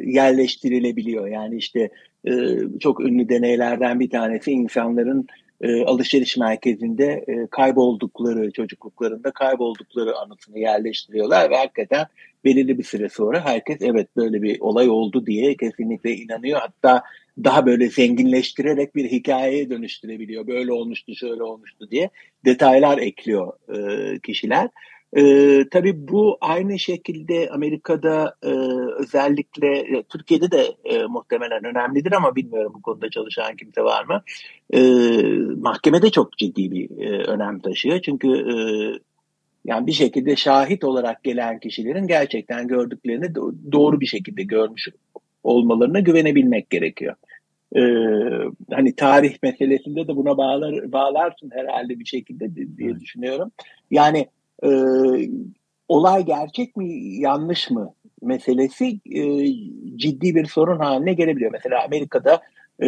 yerleştirilebiliyor. 0.06 1.28
Yani 1.28 1.56
işte 1.56 1.90
e, 2.28 2.32
çok 2.80 3.02
ünlü 3.02 3.30
deneylerden 3.30 4.00
bir 4.00 4.10
tanesi 4.10 4.52
insanların 4.52 5.28
e, 5.62 5.84
alışveriş 5.84 6.38
merkezinde 6.38 7.26
e, 7.28 7.48
kayboldukları, 7.48 8.52
çocukluklarında 8.52 9.32
kayboldukları 9.32 10.16
anısını 10.16 10.60
yerleştiriyorlar 10.60 11.50
ve 11.50 11.58
hakikaten 11.58 12.06
belirli 12.46 12.78
bir 12.78 12.84
süre 12.84 13.10
sonra 13.10 13.46
herkes 13.46 13.78
evet 13.82 14.08
böyle 14.16 14.42
bir 14.42 14.60
olay 14.60 14.90
oldu 14.90 15.26
diye 15.26 15.56
kesinlikle 15.56 16.16
inanıyor. 16.16 16.60
Hatta 16.60 17.04
daha 17.44 17.66
böyle 17.66 17.90
zenginleştirerek 17.90 18.96
bir 18.96 19.12
hikayeye 19.12 19.70
dönüştürebiliyor. 19.70 20.48
Böyle 20.48 20.74
olmuştu, 20.74 21.16
şöyle 21.16 21.44
olmuştu 21.44 21.92
diye 21.92 22.10
detaylar 22.46 22.98
ekliyor 22.98 23.54
e, 23.76 24.20
kişiler. 24.20 24.70
E, 25.14 25.24
tabii 25.72 26.08
bu 26.08 26.38
aynı 26.42 26.80
şekilde 26.80 27.50
Amerika'da 27.50 28.36
e, 28.44 28.50
özellikle 29.00 29.80
e, 29.80 30.04
Türkiye'de 30.04 30.52
de 30.52 30.76
e, 30.84 31.04
muhtemelen 31.06 31.66
önemlidir 31.66 32.12
ama 32.12 32.36
bilmiyorum 32.36 32.74
bu 32.76 32.82
konuda 32.82 33.10
çalışan 33.10 33.56
kimse 33.56 33.82
var 33.82 34.06
mı? 34.06 34.24
E, 34.74 34.80
mahkemede 35.58 36.10
çok 36.10 36.38
ciddi 36.38 36.72
bir 36.72 37.06
e, 37.06 37.24
önem 37.24 37.60
taşıyor. 37.60 38.02
Çünkü 38.02 38.28
e, 38.28 38.56
yani 39.66 39.88
bir 39.88 39.92
şekilde 39.92 40.36
şahit 40.36 40.84
olarak 40.84 41.24
gelen 41.24 41.60
kişilerin 41.60 42.08
gerçekten 42.08 42.68
gördüklerini 42.68 43.36
doğru 43.72 44.00
bir 44.00 44.06
şekilde 44.06 44.44
görmüş 44.44 44.88
olmalarına 45.44 46.00
güvenebilmek 46.00 46.70
gerekiyor. 46.70 47.16
Ee, 47.76 47.82
hani 48.72 48.96
tarih 48.96 49.38
meselesinde 49.44 50.08
de 50.08 50.16
buna 50.16 50.38
bağlar 50.38 50.92
bağlarsın 50.92 51.52
herhalde 51.54 52.00
bir 52.00 52.06
şekilde 52.06 52.78
diye 52.78 53.00
düşünüyorum. 53.00 53.52
Yani 53.92 54.28
e, 54.64 54.70
olay 55.88 56.26
gerçek 56.26 56.78
mi 56.78 57.18
yanlış 57.20 57.70
mı 57.70 57.94
meselesi 58.22 59.00
e, 59.06 59.48
ciddi 59.96 60.36
bir 60.36 60.46
sorun 60.46 60.80
haline 60.80 61.14
gelebiliyor. 61.14 61.52
Mesela 61.52 61.84
Amerika'da 61.86 62.42
e, 62.80 62.88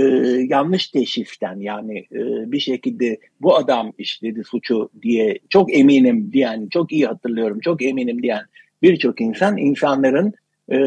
yanlış 0.50 0.88
teşhisten 0.88 1.60
yani 1.60 1.98
e, 1.98 2.52
bir 2.52 2.60
şekilde 2.60 3.18
bu 3.42 3.56
adam 3.56 3.94
işledi 3.98 4.44
suçu 4.44 4.90
diye 5.02 5.40
çok 5.50 5.74
eminim 5.74 6.30
diyen, 6.34 6.68
çok 6.68 6.92
iyi 6.92 7.06
hatırlıyorum, 7.06 7.60
çok 7.60 7.82
eminim 7.84 8.24
diyen 8.24 8.42
birçok 8.82 9.22
insan 9.22 9.58
insanların 9.58 10.34
e, 10.70 10.78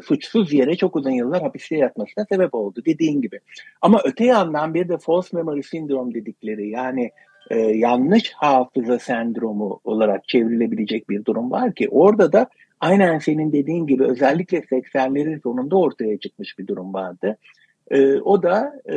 suçsuz 0.00 0.52
yere 0.52 0.76
çok 0.76 0.96
uzun 0.96 1.10
yıllar 1.10 1.42
hapiste 1.42 1.76
yatmasına 1.76 2.24
sebep 2.24 2.54
oldu 2.54 2.82
dediğin 2.86 3.20
gibi. 3.20 3.40
Ama 3.82 4.00
öte 4.04 4.24
yandan 4.24 4.74
bir 4.74 4.88
de 4.88 4.98
false 4.98 5.36
memory 5.36 5.62
syndrome 5.62 6.14
dedikleri 6.14 6.68
yani 6.68 7.10
e, 7.50 7.58
yanlış 7.58 8.32
hafıza 8.32 8.98
sendromu 8.98 9.80
olarak 9.84 10.28
çevrilebilecek 10.28 11.10
bir 11.10 11.24
durum 11.24 11.50
var 11.50 11.74
ki 11.74 11.88
orada 11.88 12.32
da 12.32 12.48
aynen 12.80 13.18
senin 13.18 13.52
dediğin 13.52 13.86
gibi 13.86 14.04
özellikle 14.04 14.58
80'lerin 14.58 15.42
sonunda 15.42 15.76
ortaya 15.76 16.18
çıkmış 16.18 16.58
bir 16.58 16.66
durum 16.66 16.94
vardı. 16.94 17.36
E, 17.90 18.14
o 18.14 18.42
da 18.42 18.72
e, 18.88 18.96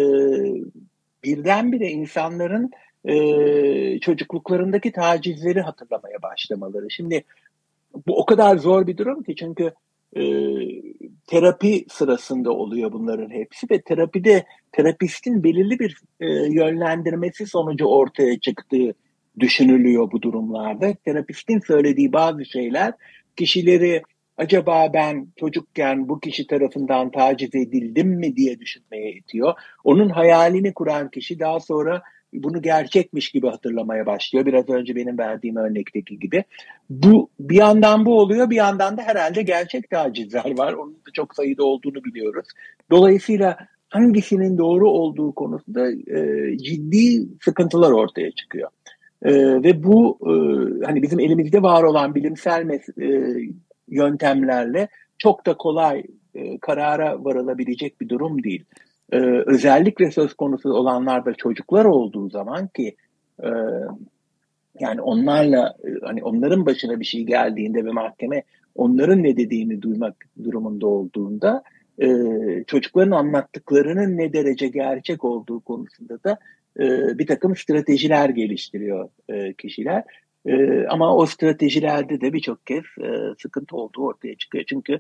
birdenbire 1.24 1.88
insanların 1.88 2.72
e, 3.06 4.00
çocukluklarındaki 4.00 4.92
tacizleri 4.92 5.62
hatırlamaya 5.62 6.22
başlamaları. 6.22 6.92
Şimdi 6.92 7.24
bu 8.08 8.18
o 8.18 8.26
kadar 8.26 8.58
zor 8.58 8.88
bir 8.88 8.98
durum 8.98 9.24
ki 9.24 9.36
çünkü 9.36 9.72
e, 10.16 10.24
terapi 11.28 11.86
sırasında 11.90 12.52
oluyor 12.52 12.92
bunların 12.92 13.30
hepsi 13.30 13.68
ve 13.72 13.82
terapide 13.82 14.46
terapistin 14.72 15.44
belirli 15.44 15.80
bir 15.80 15.98
e, 16.20 16.28
yönlendirmesi 16.30 17.48
sonucu 17.48 17.86
ortaya 17.86 18.40
çıktığı 18.40 18.94
düşünülüyor 19.40 20.12
bu 20.12 20.22
durumlarda. 20.22 20.94
Terapistin 21.06 21.60
söylediği 21.60 22.14
bazı 22.14 22.46
şeyler 22.46 22.94
kişileri 23.36 24.04
acaba 24.38 24.94
ben 24.94 25.28
çocukken 25.36 26.10
bu 26.10 26.20
kişi 26.20 26.48
tarafından 26.48 27.12
taciz 27.12 27.56
edildim 27.56 28.08
mi 28.08 28.36
diye 28.36 28.60
düşünmeye 28.60 29.12
itiyor. 29.12 29.54
Onun 29.84 30.10
hayalini 30.10 30.74
kuran 30.74 31.10
kişi 31.10 31.40
daha 31.40 31.60
sonra 31.60 32.02
bunu 32.34 32.62
gerçekmiş 32.62 33.32
gibi 33.32 33.48
hatırlamaya 33.48 34.06
başlıyor. 34.06 34.46
Biraz 34.46 34.70
önce 34.70 34.96
benim 34.96 35.18
verdiğim 35.18 35.56
örnekteki 35.56 36.20
gibi. 36.20 36.44
Bu 36.90 37.30
bir 37.40 37.56
yandan 37.56 38.06
bu 38.06 38.20
oluyor, 38.20 38.50
bir 38.50 38.56
yandan 38.56 38.98
da 38.98 39.02
herhalde 39.02 39.42
gerçek 39.42 39.90
tacizler 39.90 40.58
var. 40.58 40.74
Onun 40.74 40.94
da 40.94 41.12
çok 41.14 41.36
sayıda 41.36 41.64
olduğunu 41.64 42.04
biliyoruz. 42.04 42.48
Dolayısıyla 42.92 43.58
hangisinin 43.90 44.58
doğru 44.58 44.90
olduğu 44.90 45.32
konusunda 45.32 45.92
e, 45.92 46.58
ciddi 46.58 47.28
sıkıntılar 47.42 47.92
ortaya 47.92 48.32
çıkıyor. 48.32 48.70
E, 49.24 49.34
ve 49.64 49.84
bu 49.84 50.20
e, 50.22 50.34
hani 50.86 51.02
bizim 51.02 51.20
elimizde 51.20 51.62
var 51.62 51.84
olan 51.84 52.16
bilimsel 52.16 52.62
mes- 52.62 53.04
e, 53.04 53.50
yöntemlerle 53.88 54.88
çok 55.18 55.46
da 55.46 55.54
kolay 55.58 56.04
e, 56.36 56.58
karara 56.58 57.24
varılabilecek 57.24 58.02
bir 58.02 58.10
durum 58.10 58.44
değil. 58.44 58.66
E, 59.12 59.18
özellikle 59.46 60.12
söz 60.12 60.34
konusu 60.34 60.70
olanlarda 60.70 61.34
çocuklar 61.34 61.86
olduğu 61.86 62.30
zaman 62.30 62.68
ki 62.68 62.96
e, 63.44 63.50
yani 64.80 65.02
onlarla 65.02 65.76
e, 65.84 66.06
hani 66.06 66.24
onların 66.24 66.66
başına 66.66 67.00
bir 67.00 67.06
şey 67.06 67.24
geldiğinde 67.24 67.86
ve 67.86 67.92
mahkeme 67.92 68.44
onların 68.76 69.24
ne 69.24 69.38
dediğini 69.38 69.82
duymak 69.82 70.16
durumunda 70.44 70.88
olduğunda 70.88 71.64
e, 72.02 72.08
çocukların 72.68 73.12
anlattıklarının 73.12 74.18
ne 74.18 74.34
derece 74.34 74.68
gerçek 74.68 75.24
olduğu 75.24 75.60
konusunda 75.60 76.24
da 76.24 76.38
e, 76.80 77.18
bir 77.18 77.28
takım 77.28 77.56
stratejiler 77.56 78.30
geliştiriyor 78.30 79.10
e, 79.30 79.54
kişiler. 79.54 80.04
E, 80.46 80.86
ama 80.88 81.16
o 81.16 81.26
stratejilerde 81.26 82.22
de 82.22 82.34
birçok 82.34 82.68
kez 82.68 82.84
e, 83.02 83.10
sıkıntı 83.42 83.76
olduğu 83.76 84.06
ortaya 84.06 84.36
çıkıyor. 84.36 84.64
Çünkü 84.68 85.00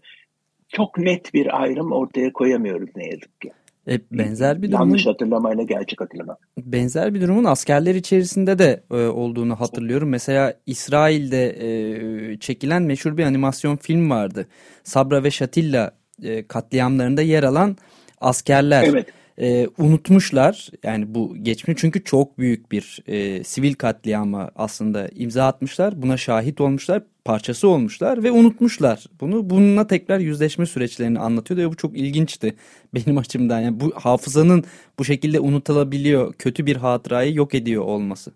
çok 0.69 0.97
net 0.97 1.33
bir 1.33 1.61
ayrım 1.61 1.91
ortaya 1.91 2.33
koyamıyoruz 2.33 2.89
ne 2.95 3.05
yazık 3.05 3.41
ki. 3.41 3.51
E, 3.87 3.99
benzer 4.11 4.61
bir 4.61 4.71
durumun, 4.71 4.85
Yanlış 4.85 5.05
hatırlamayla 5.05 5.63
gerçek 5.63 6.01
hatırlama. 6.01 6.37
Benzer 6.57 7.13
bir 7.13 7.21
durumun 7.21 7.43
askerler 7.43 7.95
içerisinde 7.95 8.59
de 8.59 8.83
e, 8.91 8.95
olduğunu 8.95 9.59
hatırlıyorum. 9.59 10.09
Mesela 10.09 10.53
İsrail'de 10.65 11.49
e, 11.49 12.37
çekilen 12.37 12.83
meşhur 12.83 13.17
bir 13.17 13.23
animasyon 13.23 13.75
film 13.75 14.09
vardı. 14.09 14.47
Sabra 14.83 15.23
ve 15.23 15.31
Şatilla 15.31 15.91
e, 16.23 16.47
katliamlarında 16.47 17.21
yer 17.21 17.43
alan 17.43 17.77
askerler. 18.21 18.83
Evet 18.83 19.07
e, 19.41 19.67
unutmuşlar. 19.77 20.69
Yani 20.83 21.15
bu 21.15 21.35
geçmiş 21.41 21.77
çünkü 21.79 22.03
çok 22.03 22.37
büyük 22.37 22.71
bir 22.71 22.99
e, 23.07 23.43
sivil 23.43 23.73
katliama 23.73 24.51
aslında 24.55 25.09
imza 25.15 25.45
atmışlar. 25.47 26.01
Buna 26.01 26.17
şahit 26.17 26.61
olmuşlar 26.61 27.03
parçası 27.25 27.67
olmuşlar 27.67 28.23
ve 28.23 28.31
unutmuşlar 28.31 29.05
bunu. 29.21 29.49
Bununla 29.49 29.87
tekrar 29.87 30.19
yüzleşme 30.19 30.65
süreçlerini 30.65 31.19
anlatıyor 31.19 31.59
ve 31.59 31.71
bu 31.71 31.75
çok 31.75 31.97
ilginçti 31.97 32.55
benim 32.93 33.17
açımdan. 33.17 33.59
Yani 33.59 33.79
bu 33.79 33.91
hafızanın 33.95 34.63
bu 34.99 35.05
şekilde 35.05 35.39
unutulabiliyor 35.39 36.33
kötü 36.33 36.65
bir 36.65 36.75
hatırayı 36.75 37.33
yok 37.33 37.55
ediyor 37.55 37.83
olması. 37.83 38.31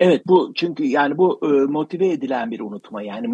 Evet 0.00 0.22
bu 0.26 0.52
çünkü 0.54 0.84
yani 0.84 1.18
bu 1.18 1.40
e, 1.42 1.46
motive 1.46 2.08
edilen 2.08 2.50
bir 2.50 2.60
unutma. 2.60 3.02
Yani 3.02 3.28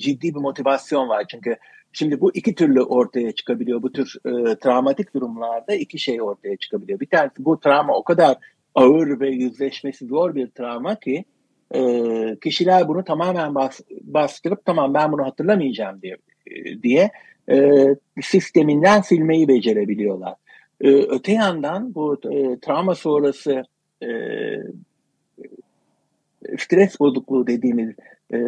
ciddi 0.00 0.34
bir 0.34 0.40
motivasyon 0.40 1.08
var. 1.08 1.24
Çünkü 1.30 1.56
Şimdi 1.94 2.20
bu 2.20 2.30
iki 2.34 2.54
türlü 2.54 2.82
ortaya 2.82 3.32
çıkabiliyor. 3.32 3.82
Bu 3.82 3.92
tür 3.92 4.16
e, 4.26 4.58
travmatik 4.58 5.14
durumlarda 5.14 5.74
iki 5.74 5.98
şey 5.98 6.22
ortaya 6.22 6.56
çıkabiliyor. 6.56 7.00
Bir 7.00 7.06
tanesi 7.06 7.44
bu 7.44 7.60
travma 7.60 7.96
o 7.96 8.04
kadar 8.04 8.36
ağır 8.74 9.20
ve 9.20 9.30
yüzleşmesi 9.30 10.06
zor 10.06 10.34
bir 10.34 10.46
travma 10.46 11.00
ki 11.00 11.24
e, 11.74 11.80
kişiler 12.42 12.88
bunu 12.88 13.04
tamamen 13.04 13.54
bas, 13.54 13.80
bastırıp 14.02 14.64
tamam 14.64 14.94
ben 14.94 15.12
bunu 15.12 15.24
hatırlamayacağım 15.24 16.02
diye 16.02 16.16
diye 16.82 17.10
e, 17.50 17.86
sisteminden 18.22 19.00
silmeyi 19.00 19.48
becerebiliyorlar. 19.48 20.34
E, 20.80 20.88
öte 20.90 21.32
yandan 21.32 21.94
bu 21.94 22.20
e, 22.30 22.58
travma 22.60 22.94
sonrası 22.94 23.62
e, 24.02 24.08
stres 26.58 27.00
bozukluğu 27.00 27.46
dediğimiz 27.46 27.94
e, 28.34 28.38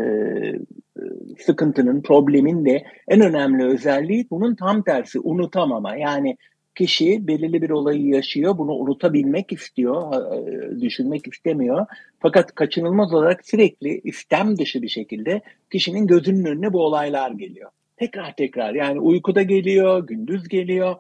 sıkıntının, 1.39 2.03
problemin 2.03 2.65
de 2.65 2.85
en 3.09 3.21
önemli 3.21 3.65
özelliği 3.65 4.27
bunun 4.31 4.55
tam 4.55 4.83
tersi 4.83 5.21
unutamama. 5.21 5.97
Yani 5.97 6.37
kişi 6.75 7.27
belirli 7.27 7.63
bir 7.63 7.71
olayı 7.71 8.07
yaşıyor, 8.07 8.59
bunu 8.59 8.73
unutabilmek 8.73 9.53
istiyor, 9.53 10.13
e, 10.13 10.81
düşünmek 10.81 11.27
istemiyor. 11.27 11.87
Fakat 12.21 12.55
kaçınılmaz 12.55 13.15
olarak 13.15 13.47
sürekli 13.47 14.01
istem 14.05 14.59
dışı 14.59 14.83
bir 14.83 14.89
şekilde 14.89 15.41
kişinin 15.73 16.07
gözünün 16.07 16.45
önüne 16.45 16.73
bu 16.73 16.85
olaylar 16.85 17.31
geliyor. 17.31 17.71
Tekrar 17.97 18.37
tekrar 18.37 18.75
yani 18.75 19.01
uykuda 19.01 19.43
geliyor, 19.43 20.07
gündüz 20.07 20.49
geliyor, 20.49 20.97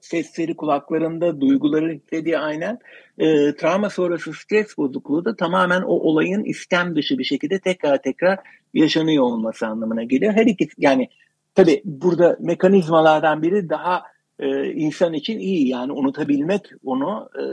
sesleri 0.00 0.56
kulaklarında, 0.56 1.40
duyguları 1.40 1.92
hissediyor 1.92 2.40
aynen. 2.40 2.78
E, 3.18 3.54
travma 3.56 3.90
sonrası 3.90 4.32
stres 4.32 4.78
bozukluğu 4.78 5.24
da 5.24 5.36
tamamen 5.36 5.82
o 5.82 5.92
olayın 5.92 6.44
istem 6.44 6.96
dışı 6.96 7.18
bir 7.18 7.24
şekilde 7.24 7.60
tekrar 7.60 8.02
tekrar 8.02 8.38
yaşanıyor 8.74 9.24
olması 9.24 9.66
anlamına 9.66 10.02
geliyor. 10.02 10.32
Her 10.32 10.46
iki 10.46 10.68
yani 10.78 11.08
tabi 11.54 11.82
burada 11.84 12.36
mekanizmalardan 12.40 13.42
biri 13.42 13.68
daha 13.68 14.02
e, 14.38 14.72
insan 14.72 15.12
için 15.12 15.38
iyi 15.38 15.68
yani 15.68 15.92
unutabilmek 15.92 16.70
onu 16.84 17.30
e, 17.34 17.44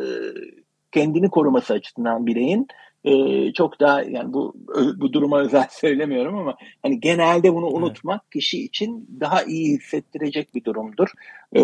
kendini 0.95 1.29
koruması 1.29 1.73
açısından 1.73 2.27
bireyin 2.27 2.67
e, 3.03 3.53
çok 3.53 3.79
daha 3.79 4.01
yani 4.01 4.33
bu 4.33 4.53
bu 4.97 5.13
duruma 5.13 5.41
özel 5.41 5.67
söylemiyorum 5.71 6.37
ama 6.37 6.55
hani 6.81 6.99
genelde 6.99 7.53
bunu 7.53 7.67
unutmak 7.67 8.21
evet. 8.23 8.33
kişi 8.33 8.63
için 8.63 9.09
daha 9.19 9.43
iyi 9.43 9.77
hissettirecek 9.77 10.55
bir 10.55 10.63
durumdur. 10.63 11.07
E, 11.53 11.61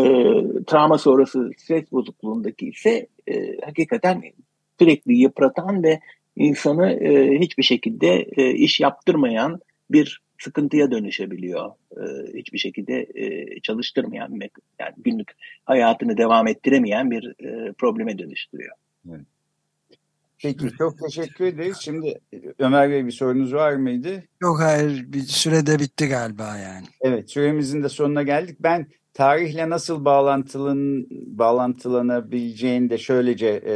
travma 0.67 0.97
sonrası 0.97 1.51
stres 1.57 1.91
bozukluğundaki 1.91 2.67
ise 2.69 3.07
e, 3.27 3.57
hakikaten 3.65 4.23
sürekli 4.79 5.17
yıpratan 5.17 5.83
ve 5.83 5.99
insanı 6.35 6.91
e, 6.91 7.39
hiçbir 7.39 7.63
şekilde 7.63 8.27
e, 8.37 8.51
iş 8.51 8.79
yaptırmayan 8.79 9.59
bir 9.91 10.21
sıkıntıya 10.39 10.91
dönüşebiliyor. 10.91 11.71
E, 11.97 12.03
hiçbir 12.39 12.57
şekilde 12.57 13.07
e, 13.15 13.59
çalıştırmayan, 13.59 14.39
yani 14.79 14.93
günlük 14.97 15.31
hayatını 15.65 16.17
devam 16.17 16.47
ettiremeyen 16.47 17.11
bir 17.11 17.45
e, 17.45 17.73
probleme 17.73 18.17
dönüştürüyor. 18.17 18.75
Evet. 19.09 19.25
Peki 20.41 20.71
çok 20.77 20.99
teşekkür 20.99 21.45
ederiz. 21.45 21.77
Şimdi 21.81 22.21
Ömer 22.59 22.89
Bey 22.89 23.05
bir 23.05 23.11
sorunuz 23.11 23.53
var 23.53 23.73
mıydı? 23.73 24.23
Yok 24.41 24.59
hayır 24.59 25.13
bir 25.13 25.19
sürede 25.19 25.79
bitti 25.79 26.07
galiba 26.07 26.57
yani. 26.57 26.85
Evet 27.01 27.31
süremizin 27.31 27.83
de 27.83 27.89
sonuna 27.89 28.23
geldik. 28.23 28.57
Ben 28.59 28.87
tarihle 29.13 29.69
nasıl 29.69 30.05
bağlantılın, 30.05 31.07
bağlantılanabileceğini 31.11 32.89
de 32.89 32.97
şöylece 32.97 33.47
e, 33.47 33.73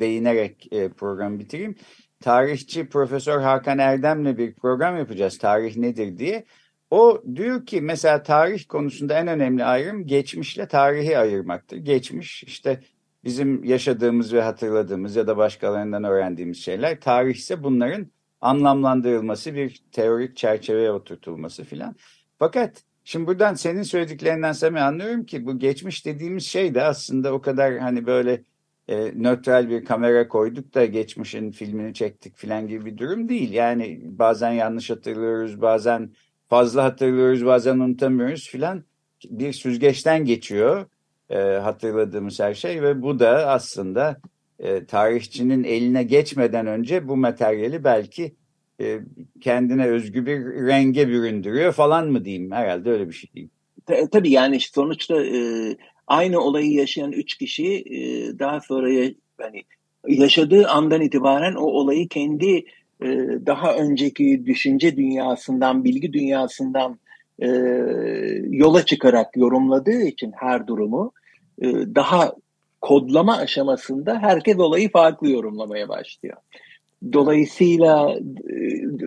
değinerek 0.00 0.68
e, 0.72 0.88
programı 0.88 1.38
bitireyim. 1.38 1.74
Tarihçi 2.20 2.88
Profesör 2.88 3.40
Hakan 3.40 3.78
Erdem'le 3.78 4.38
bir 4.38 4.54
program 4.54 4.96
yapacağız. 4.96 5.38
Tarih 5.38 5.76
nedir 5.76 6.18
diye. 6.18 6.44
O 6.90 7.22
diyor 7.34 7.66
ki 7.66 7.80
mesela 7.80 8.22
tarih 8.22 8.64
konusunda 8.68 9.18
en 9.18 9.26
önemli 9.26 9.64
ayrım 9.64 10.06
geçmişle 10.06 10.68
tarihi 10.68 11.18
ayırmaktır. 11.18 11.76
Geçmiş 11.76 12.44
işte 12.44 12.80
bizim 13.24 13.64
yaşadığımız 13.64 14.32
ve 14.32 14.42
hatırladığımız 14.42 15.16
ya 15.16 15.26
da 15.26 15.36
başkalarından 15.36 16.04
öğrendiğimiz 16.04 16.58
şeyler. 16.58 17.00
Tarih 17.00 17.34
ise 17.34 17.62
bunların 17.62 18.06
anlamlandırılması, 18.40 19.54
bir 19.54 19.82
teorik 19.92 20.36
çerçeveye 20.36 20.90
oturtulması 20.90 21.64
filan. 21.64 21.96
Fakat 22.38 22.82
şimdi 23.04 23.26
buradan 23.26 23.54
senin 23.54 23.82
söylediklerinden 23.82 24.52
Sami 24.52 24.80
anlıyorum 24.80 25.24
ki 25.24 25.46
bu 25.46 25.58
geçmiş 25.58 26.06
dediğimiz 26.06 26.46
şey 26.46 26.74
de 26.74 26.82
aslında 26.82 27.32
o 27.32 27.40
kadar 27.40 27.78
hani 27.78 28.06
böyle 28.06 28.44
e, 28.88 29.12
nötral 29.16 29.70
bir 29.70 29.84
kamera 29.84 30.28
koyduk 30.28 30.74
da 30.74 30.84
geçmişin 30.84 31.50
filmini 31.50 31.94
çektik 31.94 32.36
filan 32.36 32.68
gibi 32.68 32.84
bir 32.84 32.98
durum 32.98 33.28
değil. 33.28 33.52
Yani 33.52 34.00
bazen 34.04 34.50
yanlış 34.50 34.90
hatırlıyoruz, 34.90 35.60
bazen 35.60 36.10
fazla 36.48 36.84
hatırlıyoruz, 36.84 37.46
bazen 37.46 37.78
unutamıyoruz 37.78 38.48
filan. 38.48 38.84
Bir 39.24 39.52
süzgeçten 39.52 40.24
geçiyor 40.24 40.86
e, 41.30 41.38
hatırladığımız 41.38 42.40
her 42.40 42.54
şey 42.54 42.82
ve 42.82 43.02
bu 43.02 43.18
da 43.18 43.46
aslında 43.46 44.20
e, 44.58 44.84
tarihçinin 44.84 45.64
eline 45.64 46.02
geçmeden 46.02 46.66
önce 46.66 47.08
bu 47.08 47.16
materyali 47.16 47.84
belki 47.84 48.34
e, 48.80 49.00
kendine 49.40 49.86
özgü 49.86 50.26
bir 50.26 50.66
renge 50.66 51.08
büründürüyor 51.08 51.72
falan 51.72 52.08
mı 52.08 52.24
diyeyim 52.24 52.52
herhalde 52.52 52.90
öyle 52.90 53.08
bir 53.08 53.12
şey 53.12 53.30
diyeyim. 53.34 53.50
Tabii 54.12 54.30
yani 54.30 54.60
sonuçta 54.60 55.24
e, 55.24 55.40
aynı 56.06 56.40
olayı 56.40 56.72
yaşayan 56.72 57.12
üç 57.12 57.34
kişi 57.34 57.66
e, 57.66 57.98
daha 58.38 58.60
sonra 58.60 58.92
ya, 58.92 59.10
yani 59.40 59.62
yaşadığı 60.08 60.68
andan 60.68 61.00
itibaren 61.00 61.54
o 61.54 61.64
olayı 61.64 62.08
kendi 62.08 62.64
e, 63.02 63.06
daha 63.46 63.74
önceki 63.76 64.46
düşünce 64.46 64.96
dünyasından, 64.96 65.84
bilgi 65.84 66.12
dünyasından 66.12 66.98
e, 67.42 67.48
yola 68.50 68.84
çıkarak 68.84 69.36
yorumladığı 69.36 70.02
için 70.02 70.32
her 70.36 70.66
durumu 70.66 71.12
e, 71.62 71.66
daha 71.72 72.32
kodlama 72.80 73.36
aşamasında 73.36 74.18
herkes 74.18 74.58
olayı 74.58 74.90
farklı 74.90 75.30
yorumlamaya 75.30 75.88
başlıyor. 75.88 76.36
Dolayısıyla 77.12 78.12
e, 78.12 78.56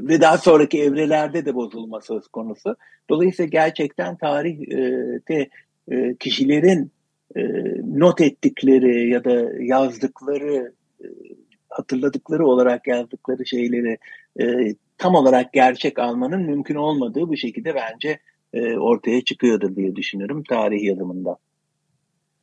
ve 0.08 0.22
daha 0.22 0.38
sonraki 0.38 0.84
evrelerde 0.84 1.46
de 1.46 1.56
bozulma 1.56 2.02
söz 2.02 2.28
konusu. 2.28 2.76
Dolayısıyla 3.10 3.50
gerçekten 3.50 4.18
tarihte 4.18 5.50
e, 5.92 6.16
kişilerin 6.16 6.92
not 7.86 8.22
ettikleri 8.22 9.10
ya 9.10 9.24
da 9.24 9.64
yazdıkları 9.64 10.74
hatırladıkları 11.70 12.48
olarak 12.48 12.88
yazdıkları 12.88 13.46
şeyleri 13.46 13.98
tam 15.02 15.16
olarak 15.16 15.54
gerçek 15.54 16.00
almanın 16.00 16.42
mümkün 16.42 16.76
olmadığı 16.76 17.30
bu 17.30 17.38
şekilde 17.38 17.76
bence 17.76 18.20
ortaya 18.78 19.24
çıkıyordur 19.24 19.76
diye 19.76 19.96
düşünüyorum 19.96 20.44
tarih 20.44 20.84
yazımında. 20.84 21.38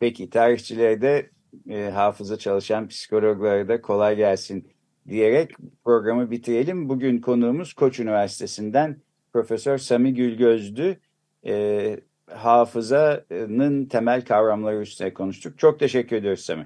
Peki 0.01 0.31
tarihçilere 0.31 1.03
de 1.03 1.31
e, 1.71 1.91
hafıza 1.91 2.39
çalışan 2.39 2.89
psikologlara 2.89 3.69
da 3.69 3.83
kolay 3.83 4.17
gelsin 4.17 4.69
diyerek 5.09 5.51
programı 5.85 6.31
bitirelim. 6.31 6.89
Bugün 6.89 7.21
konuğumuz 7.21 7.73
Koç 7.73 8.01
Üniversitesi'nden 8.01 8.97
Profesör 9.33 9.79
Sami 9.79 10.15
Gülgöz'dü. 10.15 11.01
E, 11.47 12.01
hafızanın 12.31 13.85
temel 13.85 14.25
kavramları 14.25 14.81
üstüne 14.81 15.15
konuştuk. 15.15 15.59
Çok 15.59 15.81
teşekkür 15.81 16.17
ediyoruz 16.17 16.45
Semih. 16.45 16.65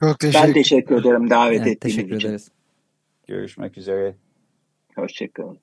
Çok 0.00 0.18
teşekkür 0.18 0.48
Ben 0.48 0.52
teşekkür 0.52 1.00
ederim 1.00 1.30
davet 1.30 1.58
Evet, 1.58 1.66
ettiğiniz 1.66 1.96
teşekkür 1.96 2.16
için. 2.16 2.28
ederiz. 2.28 2.50
Görüşmek 3.26 3.78
üzere. 3.78 4.14
Hoşçakalın. 4.96 5.60